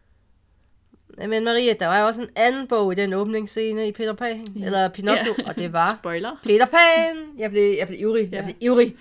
[1.28, 4.46] Men Maria, der var jo også en anden bog i den åbningsscene i Peter Pan,
[4.56, 4.64] ja.
[4.64, 5.48] eller Pinocchio, Ja.
[5.48, 6.40] og det var Spoiler.
[6.42, 7.16] Peter Pan.
[7.38, 8.42] Jeg blev, jeg blev ivrig, jeg Ja.
[8.42, 8.96] blev ivrig.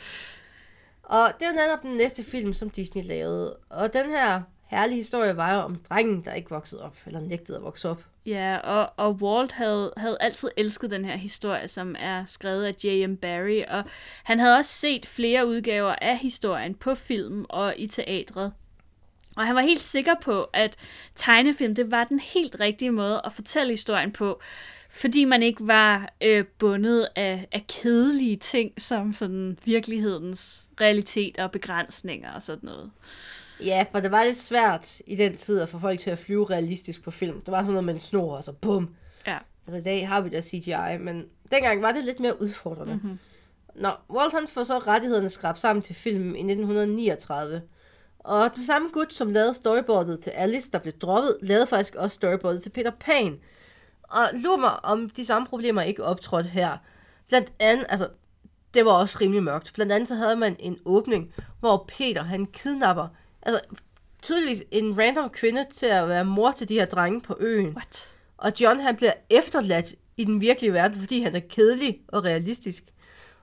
[1.04, 3.56] Og det var netop den næste film, som Disney lavede.
[3.70, 7.58] Og den her herlige historie var jo om drengen, der ikke voksede op, eller nægtede
[7.58, 8.04] at vokse op.
[8.26, 12.76] Ja, og, og Walt havde, havde altid elsket den her historie, som er skrevet af
[12.84, 13.16] J.M.
[13.16, 13.84] Barrie, og
[14.24, 18.54] han havde også set flere udgaver af historien på film og i teatret.
[19.36, 20.76] Og han var helt sikker på, at
[21.16, 24.42] tegnefilm, det var den helt rigtige måde at fortælle historien på,
[24.90, 31.52] fordi man ikke var øh, bundet af, af kedelige ting, som sådan virkelighedens realitet og
[31.52, 32.92] begrænsninger og sådan noget.
[33.60, 36.50] Ja, for det var lidt svært i den tid at få folk til at flyve
[36.50, 37.42] realistisk på film.
[37.42, 38.96] Det var sådan noget med en snor, og så bum.
[39.28, 39.38] Ja.
[39.68, 42.94] Altså i dag har vi da CGI, men dengang var det lidt mere udfordrende.
[42.94, 43.20] Mm-hmm.
[43.76, 47.62] Nå, Walt han får så rettighederne skrabt sammen til filmen i 1939.
[48.20, 52.16] Og den samme gut, som lavede storyboardet til Alice, der blev droppet, lavede faktisk også
[52.16, 53.40] storyboardet til Peter Pan.
[54.04, 56.78] Og lurer mig, om de samme problemer ikke optrådte her.
[57.28, 58.08] Blandt andet, altså,
[58.74, 59.72] det var også rimelig mørkt.
[59.74, 63.08] Blandt andet så havde man en åbning, hvor Peter, han kidnapper,
[63.46, 63.62] altså
[64.22, 67.68] tydeligvis en random kvinde til at være mor til de her drenge på øen.
[67.76, 68.14] What?
[68.38, 72.84] Og John, han bliver efterladt i den virkelige verden, fordi han er kedelig og realistisk.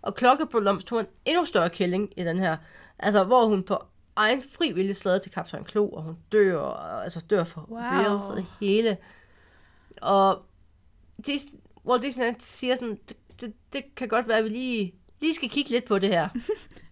[0.03, 2.57] Og Klokkeblomst tog en endnu større kælling i den her.
[2.99, 3.79] Altså, hvor hun på
[4.17, 7.79] egen fri vilje slader til Kaptajn Klo, og hun dør, og, altså dør for Wow.
[7.81, 8.97] reals og det hele.
[10.03, 10.43] Og
[11.27, 15.35] Disney, Walt Disney siger sådan, det, det, det kan godt være, at vi lige, lige
[15.35, 16.29] skal kigge lidt på det her.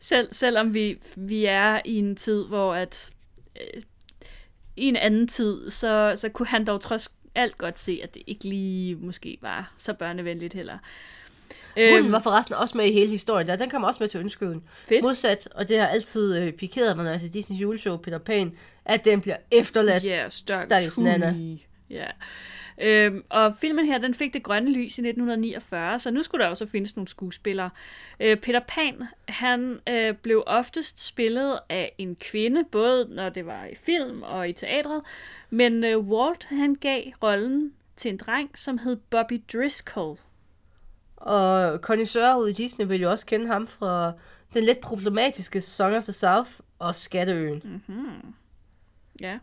[0.00, 3.10] Selv, selvom vi, vi er i en tid, hvor at
[3.60, 3.82] øh,
[4.76, 8.22] i en anden tid, så, så kunne han dog trods alt godt se, at det
[8.26, 10.78] ikke lige måske var så børnevenligt heller.
[11.76, 13.56] Hunden var forresten også med i hele historien der.
[13.56, 14.62] Den kom også med til ønskeøen.
[14.88, 15.02] Fedt.
[15.02, 18.56] Modsat, og det har altid øh, pikeret mig, når jeg ser Disney's juleshow, Peter Pan,
[18.84, 20.04] at den bliver efterladt.
[20.04, 21.32] Ja, stakkels Stakkels Nana.
[21.32, 21.58] hund.
[21.90, 22.06] Ja.
[22.80, 26.50] Øhm, og filmen her, den fik det grønne lys i 1949, så nu skulle der
[26.50, 27.70] også findes nogle skuespillere.
[28.20, 33.64] Øh, Peter Pan, han øh, blev oftest spillet af en kvinde, både når det var
[33.64, 35.02] i film og i teatret,
[35.50, 40.18] men øh, Walt, han gav rollen til en dreng, som hed Bobby Driscoll.
[41.16, 44.12] Og kondisører ude i Disney vil jo også kende ham fra
[44.54, 47.82] den lidt problematiske Song of the South og Skatteøen.
[47.86, 48.34] Mm.
[49.20, 49.38] Ja.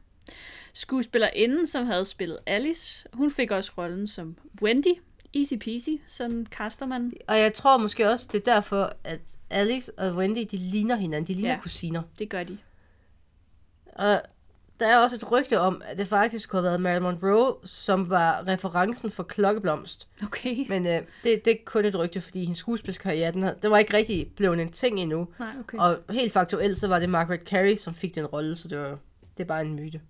[0.74, 4.94] Skuespillerinden, som havde spillet Alice, hun fik også rollen som Wendy.
[5.36, 7.14] Easy peasy, sådan kaster man.
[7.28, 11.28] Og jeg tror måske også, det er derfor, at Alice og Wendy, de ligner hinanden.
[11.28, 11.60] De ligner Ja.
[11.62, 12.02] kusiner.
[12.20, 12.58] Det gør de.
[13.96, 14.22] Og
[14.80, 18.10] der er også et rygte om, at det faktisk kunne have været Marilyn Monroe, som
[18.10, 20.08] var referencen for Klokkeblomst.
[20.24, 20.66] Okay.
[20.70, 23.94] Men øh, det, det er kun et rygte, fordi hendes skuespilskarriere, den, den var ikke
[23.94, 25.28] rigtig blevet en ting endnu.
[25.40, 25.78] Nej, okay.
[25.78, 28.98] Og helt faktuelt, så var det Margaret Carey, som fik den rolle, så det, var,
[29.38, 30.02] det er bare en myte.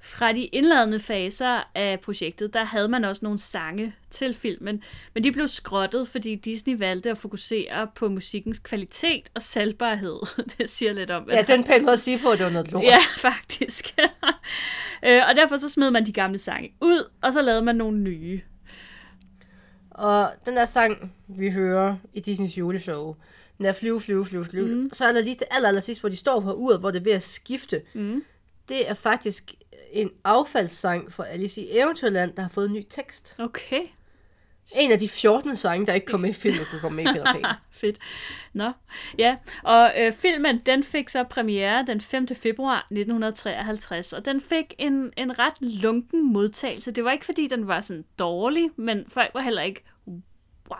[0.00, 4.82] Fra de indladende faser af projektet, der havde man også nogle sange til filmen,
[5.14, 10.18] men de blev skrottet, fordi Disney valgte at fokusere på musikkens kvalitet og salgbarhed.
[10.58, 12.72] Det siger lidt om, Ja, den pæn måde at sige på, at det var noget
[12.72, 12.84] lort.
[12.84, 13.94] Ja, faktisk.
[15.04, 17.98] Øh, og derfor så smed man de gamle sange ud, og så lavede man nogle
[17.98, 18.40] nye.
[19.90, 23.14] Og den der sang, vi hører i Disneys juleshow,
[23.58, 24.90] den der flyve, flyve, flyve, flyve, mm.
[24.92, 26.98] så er der lige til aller, aller sidst, hvor de står på uret, hvor det
[26.98, 27.82] er ved at skifte.
[27.94, 28.22] Mm.
[28.68, 29.54] Det er faktisk
[29.92, 33.36] en affaldssang fra Alice i Eventyrland, der har fået en ny tekst.
[33.38, 33.82] Okay.
[34.76, 37.12] En af de 14 sange, der ikke kom med i filmen, kunne komme med i
[37.18, 37.44] Peter Pan.
[37.70, 37.98] Fedt.
[38.52, 38.72] Nå,
[39.18, 39.36] ja.
[39.62, 42.28] Og øh, filmen, den fik så premiere den 5.
[42.28, 46.90] februar 1953, og den fik en, en ret lunken modtagelse.
[46.90, 49.84] Det var ikke, fordi den var sådan dårlig, men folk var heller ikke,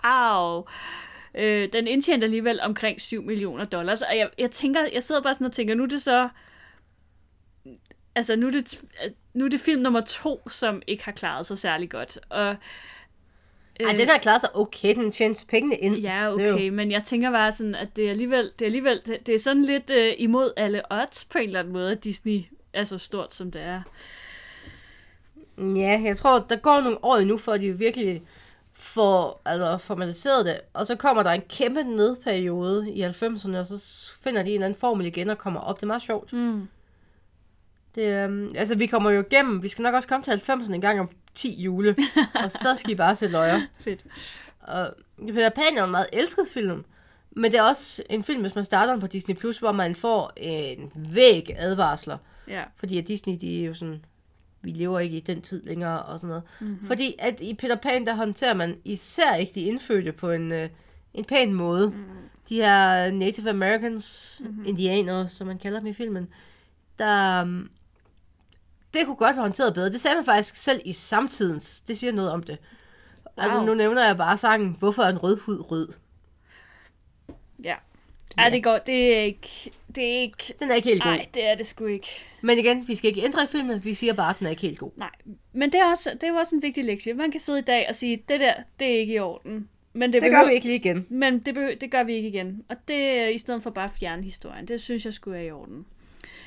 [0.04, 0.64] wow.
[1.34, 5.34] Øh, den indtjente alligevel omkring 7 millioner dollars, og jeg, jeg tænker, jeg sidder bare
[5.34, 6.28] sådan og tænker, nu er det så,
[8.18, 8.80] altså nu er det,
[9.34, 12.56] nu er det film nummer to, som ikke har klaret sig særlig godt, og
[13.80, 15.96] Ej, den har klaret sig okay, den tjente pengene ind.
[15.96, 19.00] Ja, Så okay, men jeg tænker bare sådan, at det er alligevel, det er, alligevel,
[19.26, 22.40] det, er sådan lidt øh, imod alle odds på en eller anden måde, at Disney
[22.72, 23.82] er så stort, som det er.
[25.58, 28.22] Ja, jeg tror, der går nogle år endnu, før de virkelig
[28.72, 30.60] får altså, formaliseret det.
[30.74, 34.66] Og så kommer der en kæmpe nedperiode i 90'erne, og så finder de en eller
[34.66, 35.76] anden formel igen og kommer op.
[35.76, 36.32] Det er meget sjovt.
[36.32, 36.68] Mm.
[37.94, 39.62] Det, um, altså, vi kommer jo igennem.
[39.62, 41.96] Vi skal nok også komme til 90'erne en gang om 10 jule.
[42.44, 43.60] og så skal I bare se løjer.
[43.80, 44.04] Fedt.
[44.60, 44.94] Og
[45.26, 46.84] Peter Pan er en meget elsket film.
[47.30, 49.94] Men det er også en film, hvis man starter den på Disney+, Plus, hvor man
[49.94, 52.18] får en væg advarsler.
[52.48, 52.62] Ja.
[52.76, 54.04] Fordi at Disney, de er jo sådan,
[54.62, 56.44] vi lever ikke i den tid længere og sådan noget.
[56.60, 56.86] Mm-hmm.
[56.86, 60.68] Fordi at i Peter Pan, der håndterer man især ikke de indfødte på en, øh,
[61.14, 61.90] en pæn måde.
[61.90, 62.04] Mm.
[62.48, 64.64] De her Native Americans, mm-hmm.
[64.66, 66.28] indianere, som man kalder dem i filmen,
[66.98, 67.44] der...
[68.94, 69.90] Det kunne godt være håndteret bedre.
[69.90, 71.80] Det sagde man faktisk selv i samtidens.
[71.80, 72.58] Det siger noget om det.
[73.24, 73.44] Wow.
[73.44, 75.88] Altså, nu nævner jeg bare sangen, hvorfor er en rød hud rød?
[77.64, 77.74] Ja.
[78.38, 80.54] Ja, det går, det er ikke, det er ikke...
[80.60, 81.10] Den er ikke helt god.
[81.10, 82.08] Nej, det er det sgu ikke.
[82.42, 83.84] Men igen, vi skal ikke ændre i filmen.
[83.84, 84.90] Vi siger bare, at den er ikke helt god.
[84.96, 85.10] Nej,
[85.52, 87.14] men det er, også, det er jo også en vigtig lektie.
[87.14, 89.68] Man kan sidde i dag og sige, det der, det er ikke i orden.
[89.92, 91.06] Men det, Det gør vi ikke lige igen.
[91.10, 92.64] Men det, behøver, det gør vi ikke igen.
[92.68, 94.68] Og det er i stedet for bare at fjerne historien.
[94.68, 95.86] Det synes jeg skulle er i orden.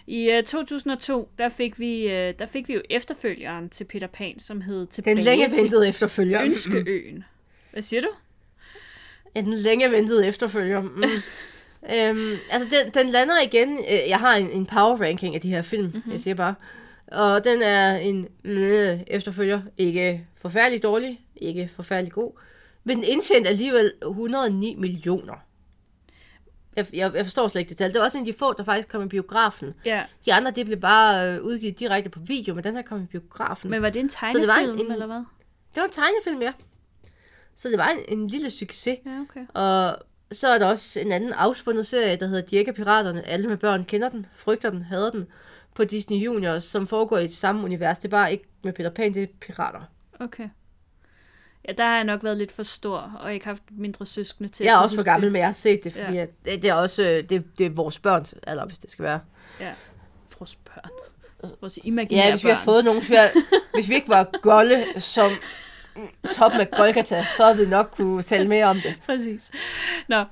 [0.08, 4.40] I uh, 2002, der fik, vi, uh, der fik vi jo efterfølgeren til Peter Pan,
[4.40, 6.42] som hed Tilbage Den længe ventede efterfølger.
[6.42, 7.24] Ønskeøen.
[7.72, 8.10] Hvad siger du?
[9.36, 10.82] Ja, den længe ventede efterfølger.
[10.82, 11.04] Mm.
[11.96, 13.78] øhm, altså, den, den lander igen.
[13.78, 16.12] øh, Jeg har en, en power ranking af de her film, mm-hmm.
[16.12, 16.56] jeg siger bare.
[17.08, 19.62] Og den er en øh, efterfølger.
[19.78, 22.32] Ikke forfærdelig dårlig, ikke forfærdelig god.
[22.84, 25.34] Men den indtjente alligevel 109 millioner.
[26.76, 27.90] Jeg, jeg, jeg forstår slet ikke det tal.
[27.94, 29.74] Det var også en af de få, der faktisk kom i biografen.
[29.86, 33.02] Ja, De andre, det blev bare øh, udgivet direkte på video, men den her kom
[33.04, 33.72] i biografen.
[33.72, 35.24] men var det en det tegnefilm, var en- en- eller hvad?
[35.76, 36.54] Det var en tegnefilm, ja.
[37.56, 38.98] Så det var en, en lille succes.
[39.06, 39.46] Ja, okay.
[39.54, 39.98] Og
[40.32, 43.28] så er der også en anden afspundet serie, der hedder Dirke Piraterne.
[43.28, 45.28] Alle med børn kender den, frygter den, hader den.
[45.76, 47.98] På Disney Junior, som foregår i det samme univers.
[47.98, 49.82] Det er bare ikke med Peter Pan, det er pirater.
[50.20, 50.50] Okay.
[51.68, 54.64] Ja, der har jeg nok været lidt for stor, og ikke haft mindre søskende til.
[54.64, 55.32] Jeg er at også for gammel, det.
[55.32, 56.20] men jeg har set det, fordi Ja.
[56.20, 56.26] ja.
[56.52, 59.20] det, det, er også øh, det, det er vores børns alder, hvis det skal være.
[59.60, 59.72] Ja,
[60.40, 60.92] vores børn.
[61.62, 62.66] Vores imaginære Ja, hvis vi har børn.
[62.66, 63.28] fået nogen, hvis vi, har,
[63.78, 65.32] hvis vi ikke var golde som
[66.32, 69.02] top med Golgata, så havde vi nok kunne tale mere om det.
[69.06, 69.52] Præcis.
[70.08, 70.24] Nå,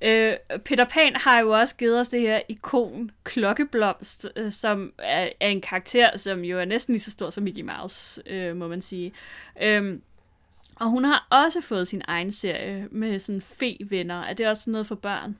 [0.00, 5.28] øh, Peter Pan har jo også givet os det her ikon Klokkeblomst, øh, som er,
[5.40, 8.68] er en karakter, som jo er næsten lige så stor som Mickey Mouse, øh, må
[8.68, 9.12] man sige.
[9.62, 10.02] Øhm,
[10.82, 14.22] og hun har også fået sin egen serie med sådan fe-venner.
[14.22, 15.36] Er det også noget for børn?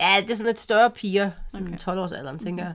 [0.00, 1.74] Ja, det er sådan lidt større piger, sådan Okay.
[1.74, 2.06] okay.
[2.06, 2.74] 12-årsalderen, tænker jeg.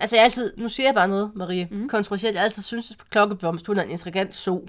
[0.00, 1.88] Altså, jeg altid, nu siger jeg bare noget, Marie, mm.
[1.88, 2.34] kontroversielt.
[2.34, 4.66] Jeg altid synes, at Klokkeblomst, hun er en intrigant so.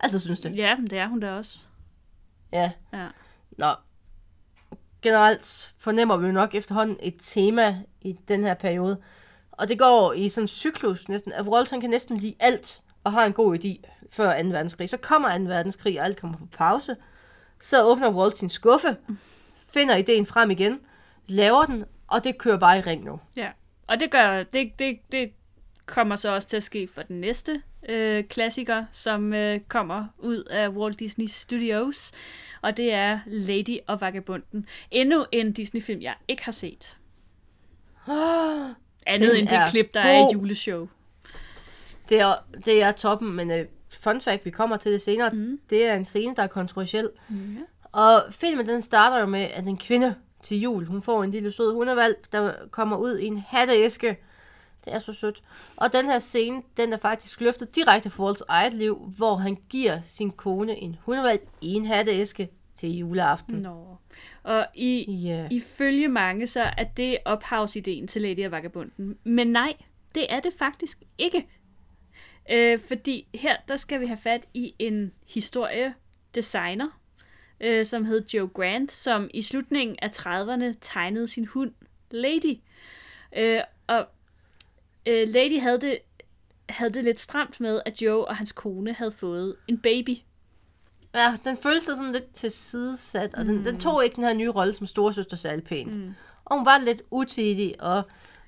[0.00, 0.56] Altid synes det.
[0.56, 1.58] Ja, men det er hun da også.
[2.52, 2.72] Ja.
[2.92, 3.08] Ja.
[3.58, 3.70] Nå.
[5.02, 9.00] Generelt fornemmer vi jo nok efterhånden et tema i den her periode.
[9.52, 12.82] Og det går i sådan en cyklus næsten, at Walt han kan næsten lide alt,
[13.04, 14.48] og har en god idé før 2.
[14.48, 14.88] verdenskrig.
[14.88, 15.44] Så kommer 2.
[15.44, 16.96] verdenskrig, og alt kommer på pause.
[17.60, 18.96] Så åbner Walt sin skuffe,
[19.68, 20.80] finder ideen frem igen,
[21.26, 23.20] laver den, og det kører bare i ring nu.
[23.36, 23.48] Ja,
[23.86, 25.30] og det gør det, det, det
[25.86, 30.44] kommer så også til at ske for den næste øh, klassiker, som øh, kommer ud
[30.44, 32.12] af Walt Disney Studios,
[32.62, 34.66] og det er Lady og Vagabunden.
[34.90, 36.96] Endnu en Disney-film, jeg ikke har set.
[39.06, 40.32] Andet Den end det klip, der er i god.
[40.32, 40.88] juleshow.
[42.12, 43.56] Det er, det er toppen, men uh,
[43.90, 45.58] fun fact, vi kommer til det senere, mm.
[45.70, 47.10] det er en scene, der er kontroversiel.
[47.28, 47.56] Mm,
[47.92, 51.52] Og filmen, den starter jo med, at en kvinde til jul, hun får en lille
[51.52, 54.16] sød hundevalp, der kommer ud i en hatteæske.
[54.84, 55.42] Det er så sødt.
[55.76, 59.56] Og den her scene, den er faktisk løftet direkte fra Walts eget liv, hvor han
[59.68, 63.54] giver sin kone en hundevalp i en hatteæske til juleaften.
[63.54, 63.96] Nå.
[64.42, 65.48] Og i, Ja.
[65.50, 69.16] ifølge mange, så er det ophavsideen til Lady og Vagabunden.
[69.24, 69.74] Men nej,
[70.14, 71.46] det er det faktisk ikke.
[72.50, 77.00] Øh, fordi her, der skal vi have fat i en historiedesigner,
[77.60, 81.72] øh, som hed Joe Grant, som i slutningen af 30'erne tegnede sin hund
[82.10, 82.58] Lady.
[83.36, 84.06] Øh, og
[85.08, 85.98] øh, Lady havde det,
[86.68, 90.16] havde det lidt stramt med, at Joe og hans kone havde fået en baby.
[91.14, 94.50] Ja, den følte sig sådan lidt tilsidesat, og den, den tog ikke den her nye
[94.50, 95.96] rolle som storesøster særlig pænt.
[95.96, 96.14] Mm.
[96.44, 98.02] Og hun var lidt utidig, og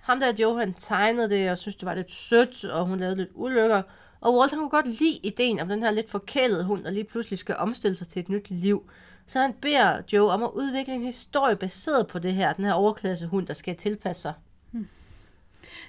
[0.05, 3.17] ham der Joe, han tegnede det, og synes det var lidt sødt, og hun lavede
[3.17, 3.83] lidt ulykker.
[4.21, 7.05] Og Walt, han kunne godt lide ideen om den her lidt forkælede hund, der lige
[7.05, 8.91] pludselig skal omstille sig til et nyt liv.
[9.27, 12.73] Så han beder Joe om at udvikle en historie baseret på det her, den her
[12.73, 14.33] overklasse hund, der skal tilpasse sig.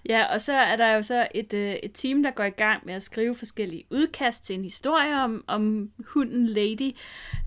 [0.10, 2.86] Ja, og så er der jo så et, øh, et team, der går i gang
[2.86, 6.96] med at skrive forskellige udkast til en historie om, om hunden Lady.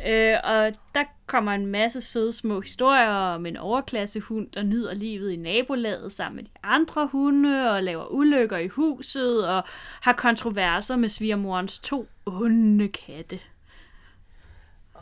[0.06, 5.30] Øh, og der kommer en masse søde små historier om en overklassehund, der nyder livet
[5.30, 9.64] i nabolaget sammen med de andre hunde, og laver ulykker i huset, og
[10.02, 13.40] har kontroverser med svigermorens to onde katte.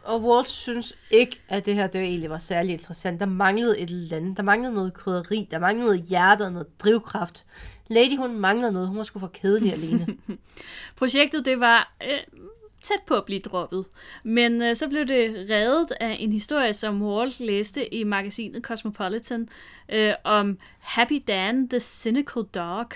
[0.06, 3.20] Og Walt synes ikke, at det her det egentlig var særlig interessant.
[3.20, 4.36] Der manglede et eller andet.
[4.36, 5.48] Der manglede noget krydderi.
[5.50, 7.44] Der manglede noget hjerte og noget drivkraft.
[7.88, 8.88] Lady, hun manglede noget.
[8.88, 10.06] Hun var sgu for kedelig alene.
[10.98, 12.42] Projektet det var øh,
[12.82, 13.84] tæt på at blive droppet,
[14.24, 19.48] men øh, så blev det reddet af en historie, som Walt læste i magasinet Cosmopolitan
[19.88, 22.88] øh, om Happy Dan, the Cynical Dog,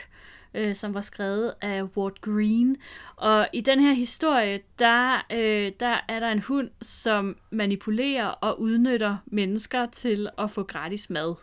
[0.54, 2.76] øh, som var skrevet af Ward Green.
[3.16, 8.60] Og i den her historie, der, øh, der er der en hund, som manipulerer og
[8.60, 11.34] udnytter mennesker til at få gratis mad.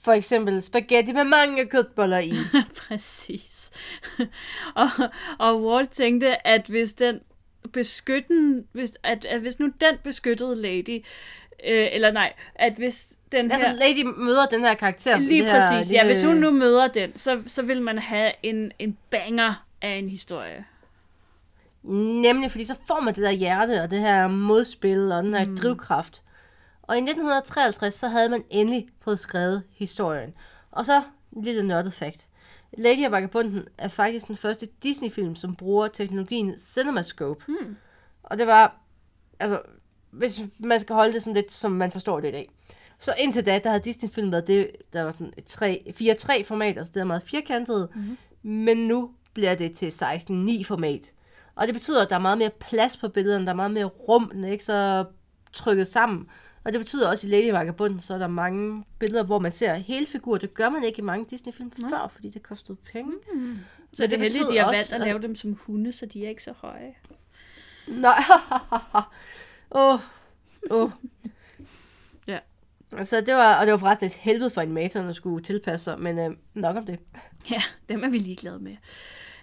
[0.00, 2.32] For eksempel spaghetti med mange kødboller i.
[2.88, 3.70] Præcis.
[4.74, 4.88] og,
[5.38, 7.20] og Walt tænkte, at hvis den
[7.72, 11.04] beskytten, hvis, at, at hvis nu den beskyttede lady
[11.64, 13.74] Øh, eller nej, at hvis den Altså, her...
[13.74, 15.18] Lady møder den her karakter.
[15.18, 16.02] Lige her præcis, ja.
[16.02, 19.90] lille- Hvis hun nu møder den, så, så vil man have en, en banger af
[19.90, 20.64] en historie.
[21.82, 25.44] Nemlig, fordi så får man det der hjerte, og det her modspil, og den her
[25.44, 25.56] mm.
[25.56, 26.22] drivkraft.
[26.82, 30.34] Og i 1953, så havde man endelig fået skrevet historien.
[30.70, 31.02] Og så,
[31.42, 32.28] lille nørdet fact.
[32.78, 37.44] Lady og Vagabunden er faktisk den første Disney-film, som bruger teknologien CinemaScope.
[37.46, 37.76] Hmm.
[38.22, 38.76] Og det var,
[39.40, 39.60] altså,
[40.10, 42.50] hvis man skal holde det sådan lidt, som man forstår det i dag.
[43.00, 46.78] Så indtil da, der havde Disney-film været det, der var sådan et 3 4-3 format,
[46.78, 47.88] altså det er meget firkantet.
[47.94, 48.18] Mm-hmm.
[48.42, 51.12] Men nu bliver det til 16-9 format.
[51.54, 53.84] Og det betyder, at der er meget mere plads på billederne, der er meget mere
[53.84, 55.04] rum, den er ikke så
[55.52, 56.28] trykket sammen.
[56.64, 59.52] Og det betyder også, at i Lady Vagabunden, så er der mange billeder, hvor man
[59.52, 60.38] ser hele figurer.
[60.38, 63.12] Det gør man ikke i mange Disney-film før, fordi det kostede penge.
[63.34, 63.58] Mm.
[63.94, 66.28] Så det er heldigt, de har valgt at lave dem som hunde, så de er
[66.28, 66.94] ikke så høje.
[67.88, 68.22] Nej.
[69.70, 70.00] Åh.
[70.70, 70.82] Åh.
[70.84, 70.90] Oh.
[72.26, 72.38] Ja.
[72.92, 76.00] Altså, det var, og det var forresten et helvede for animatoren at skulle tilpasse sig,
[76.00, 76.98] men øh, nok om det.
[77.50, 78.76] Ja, dem er vi ligeglade med.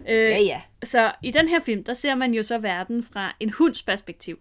[0.10, 0.62] Øh, Ja, ja.
[0.84, 4.40] Så i den her film, der ser man jo så verden fra en hunds perspektiv.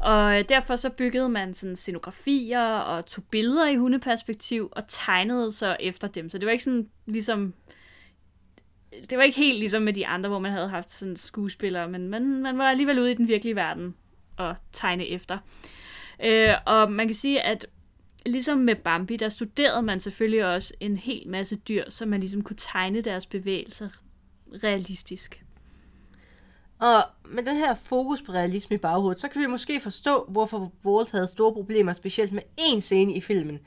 [0.00, 5.52] Og øh, derfor så byggede man sådan scenografier og tog billeder i hundeperspektiv og tegnede
[5.52, 6.30] så efter dem.
[6.30, 7.54] Så det var ikke sådan ligesom...
[9.10, 12.08] Det var ikke helt ligesom med de andre, hvor man havde haft sådan skuespillere, men
[12.08, 13.94] man, man var alligevel ude i den virkelige verden
[14.36, 15.38] og tegne efter.
[16.24, 17.66] Øh, og man kan sige, at
[18.26, 22.42] ligesom med Bambi, der studerede man selvfølgelig også en hel masse dyr, så man ligesom
[22.42, 23.88] kunne tegne deres bevægelser
[24.62, 25.44] realistisk.
[26.78, 30.72] Og med den her fokus på realisme i baghovedet, så kan vi måske forstå, hvorfor
[30.84, 33.60] Walt havde store problemer, specielt med én scene i filmen.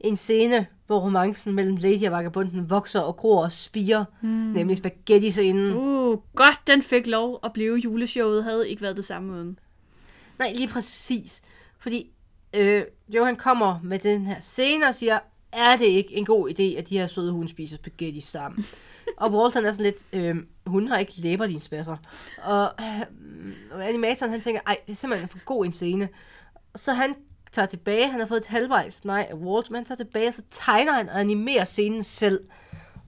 [0.00, 4.28] En scene, hvor romancen mellem Lady og Vagabunden vokser og gror og spiger, mm.
[4.28, 5.72] nemlig spaghetti-scenen.
[5.72, 9.58] Uh, godt den fik lov at blive juleshowet, havde ikke været det samme uden.
[10.38, 11.42] Nej, lige præcis.
[11.78, 12.10] Fordi
[12.54, 15.18] øh, Johan kommer med den her scene og siger,
[15.52, 18.66] er det ikke en god idé, at de her søde hunde spiser spaghetti sammen?
[19.20, 20.36] og Walt han er sådan lidt, øh,
[20.66, 21.96] hun har ikke læber, din spasser.
[22.42, 23.00] Og, øh,
[23.70, 26.08] og animatoren han tænker, ej, det er simpelthen en for god en scene.
[26.76, 27.14] Så han
[27.52, 30.34] tager tilbage, han har fået et halvvejs nej af Walt, men han tager tilbage, og
[30.34, 32.40] så tegner han og animerer scenen selv.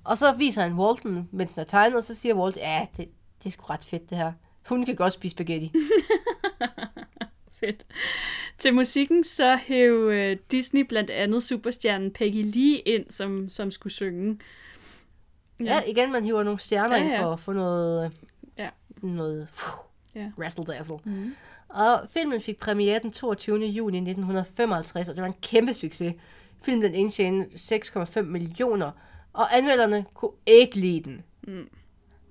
[0.05, 3.09] Og så viser han Walten, mens den er tegnet, og så siger Walt, ja, det,
[3.39, 4.33] det er sgu ret fedt det her.
[4.69, 5.73] Hun kan godt spise spaghetti.
[7.61, 7.87] Fedt.
[8.59, 13.93] Til musikken så hæv øh, Disney blandt andet superstjernen Peggy Lee ind, som, som skulle
[13.93, 14.39] synge.
[15.65, 17.13] Ja, igen, man hiver nogle stjerner Ja, ja, ja.
[17.15, 17.27] ind ja.
[17.27, 18.13] for at få noget,
[18.59, 18.69] Ja.
[19.03, 19.73] noget fuh,
[20.15, 20.31] Ja.
[20.39, 20.97] razzle dazzle.
[21.05, 21.15] Mhm.
[21.17, 21.35] Mm.
[21.69, 23.59] Og filmen fik premiere den 22.
[23.67, 26.15] juni 1955, og det var en kæmpe succes.
[26.63, 28.91] Filmen den indtjente 6,5 millioner,
[29.33, 31.23] og anmelderne kunne ikke lide den.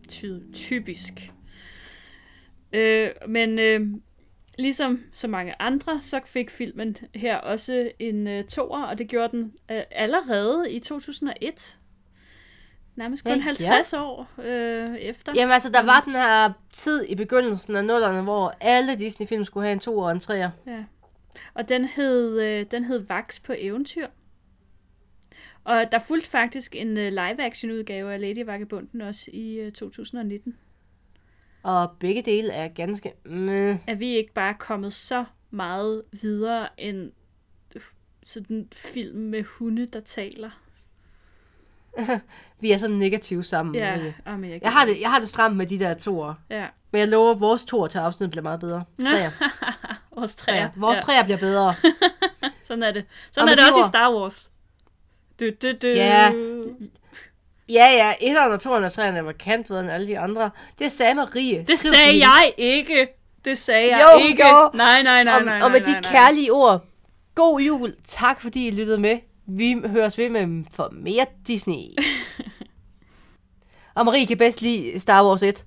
[0.07, 1.31] Ty- typisk.
[2.73, 3.87] Øh, men øh,
[4.59, 9.37] ligesom så mange andre, så fik filmen her også en øh, toer, og det gjorde
[9.37, 11.77] den øh, allerede i 2001.
[12.95, 15.33] Nærmest kun Ja, 50 år øh, efter.
[15.35, 19.65] Jamen altså, der var den her tid i begyndelsen af nullerne, hvor alle Disney-film skulle
[19.65, 20.49] have en 2 og en 3'er.
[20.67, 20.83] Ja.
[21.53, 24.07] Og den hed, øh, den hed Vaks på eventyr.
[25.63, 30.55] Og der fulgte faktisk en øh, live-action udgave af Lady Vagabunden også i øh, 2019.
[31.63, 33.13] Og begge dele er ganske...
[33.25, 33.77] Meh.
[33.87, 37.11] Er vi ikke bare kommet så meget videre end
[37.75, 37.81] øh,
[38.25, 40.49] sådan film med hunde, der taler?
[42.61, 43.75] Vi er så negative sammen.
[43.75, 44.15] Ja, Marie.
[44.25, 46.33] amen, jeg, Jeg har, det, jeg har det stramt med de der toer.
[46.49, 48.83] Ja, Men jeg lover, at vores toer til afsnit bliver meget bedre.
[49.05, 49.31] Træer.
[50.15, 50.61] vores træer.
[50.61, 51.01] Ja, vores ja.
[51.01, 51.73] træer bliver bedre.
[52.67, 53.01] Sådan er det.
[53.03, 54.51] Og Sådan med er det de også i ord- Star Wars.
[55.39, 55.87] Du, du, du.
[55.87, 56.31] Ja.
[57.69, 60.49] Ja, ja, etteren og toeren og treeren er markant bedre end alle de andre.
[60.79, 61.63] Det sagde Marie.
[61.67, 63.07] Det Skriv sagde jeg ikke.
[63.45, 64.47] Det sagde jeg Jo, ikke.
[64.47, 64.69] jo.
[64.73, 66.11] Nej, nej, nej, og, nej, og med nej, de nej.
[66.11, 66.85] kærlige ord.
[67.35, 67.95] God jul.
[68.07, 69.17] Tak fordi I lyttede med.
[69.47, 71.75] Vi høres ved med for mere Disney.
[73.95, 75.65] og Marie kan bedst lide Star Wars 1.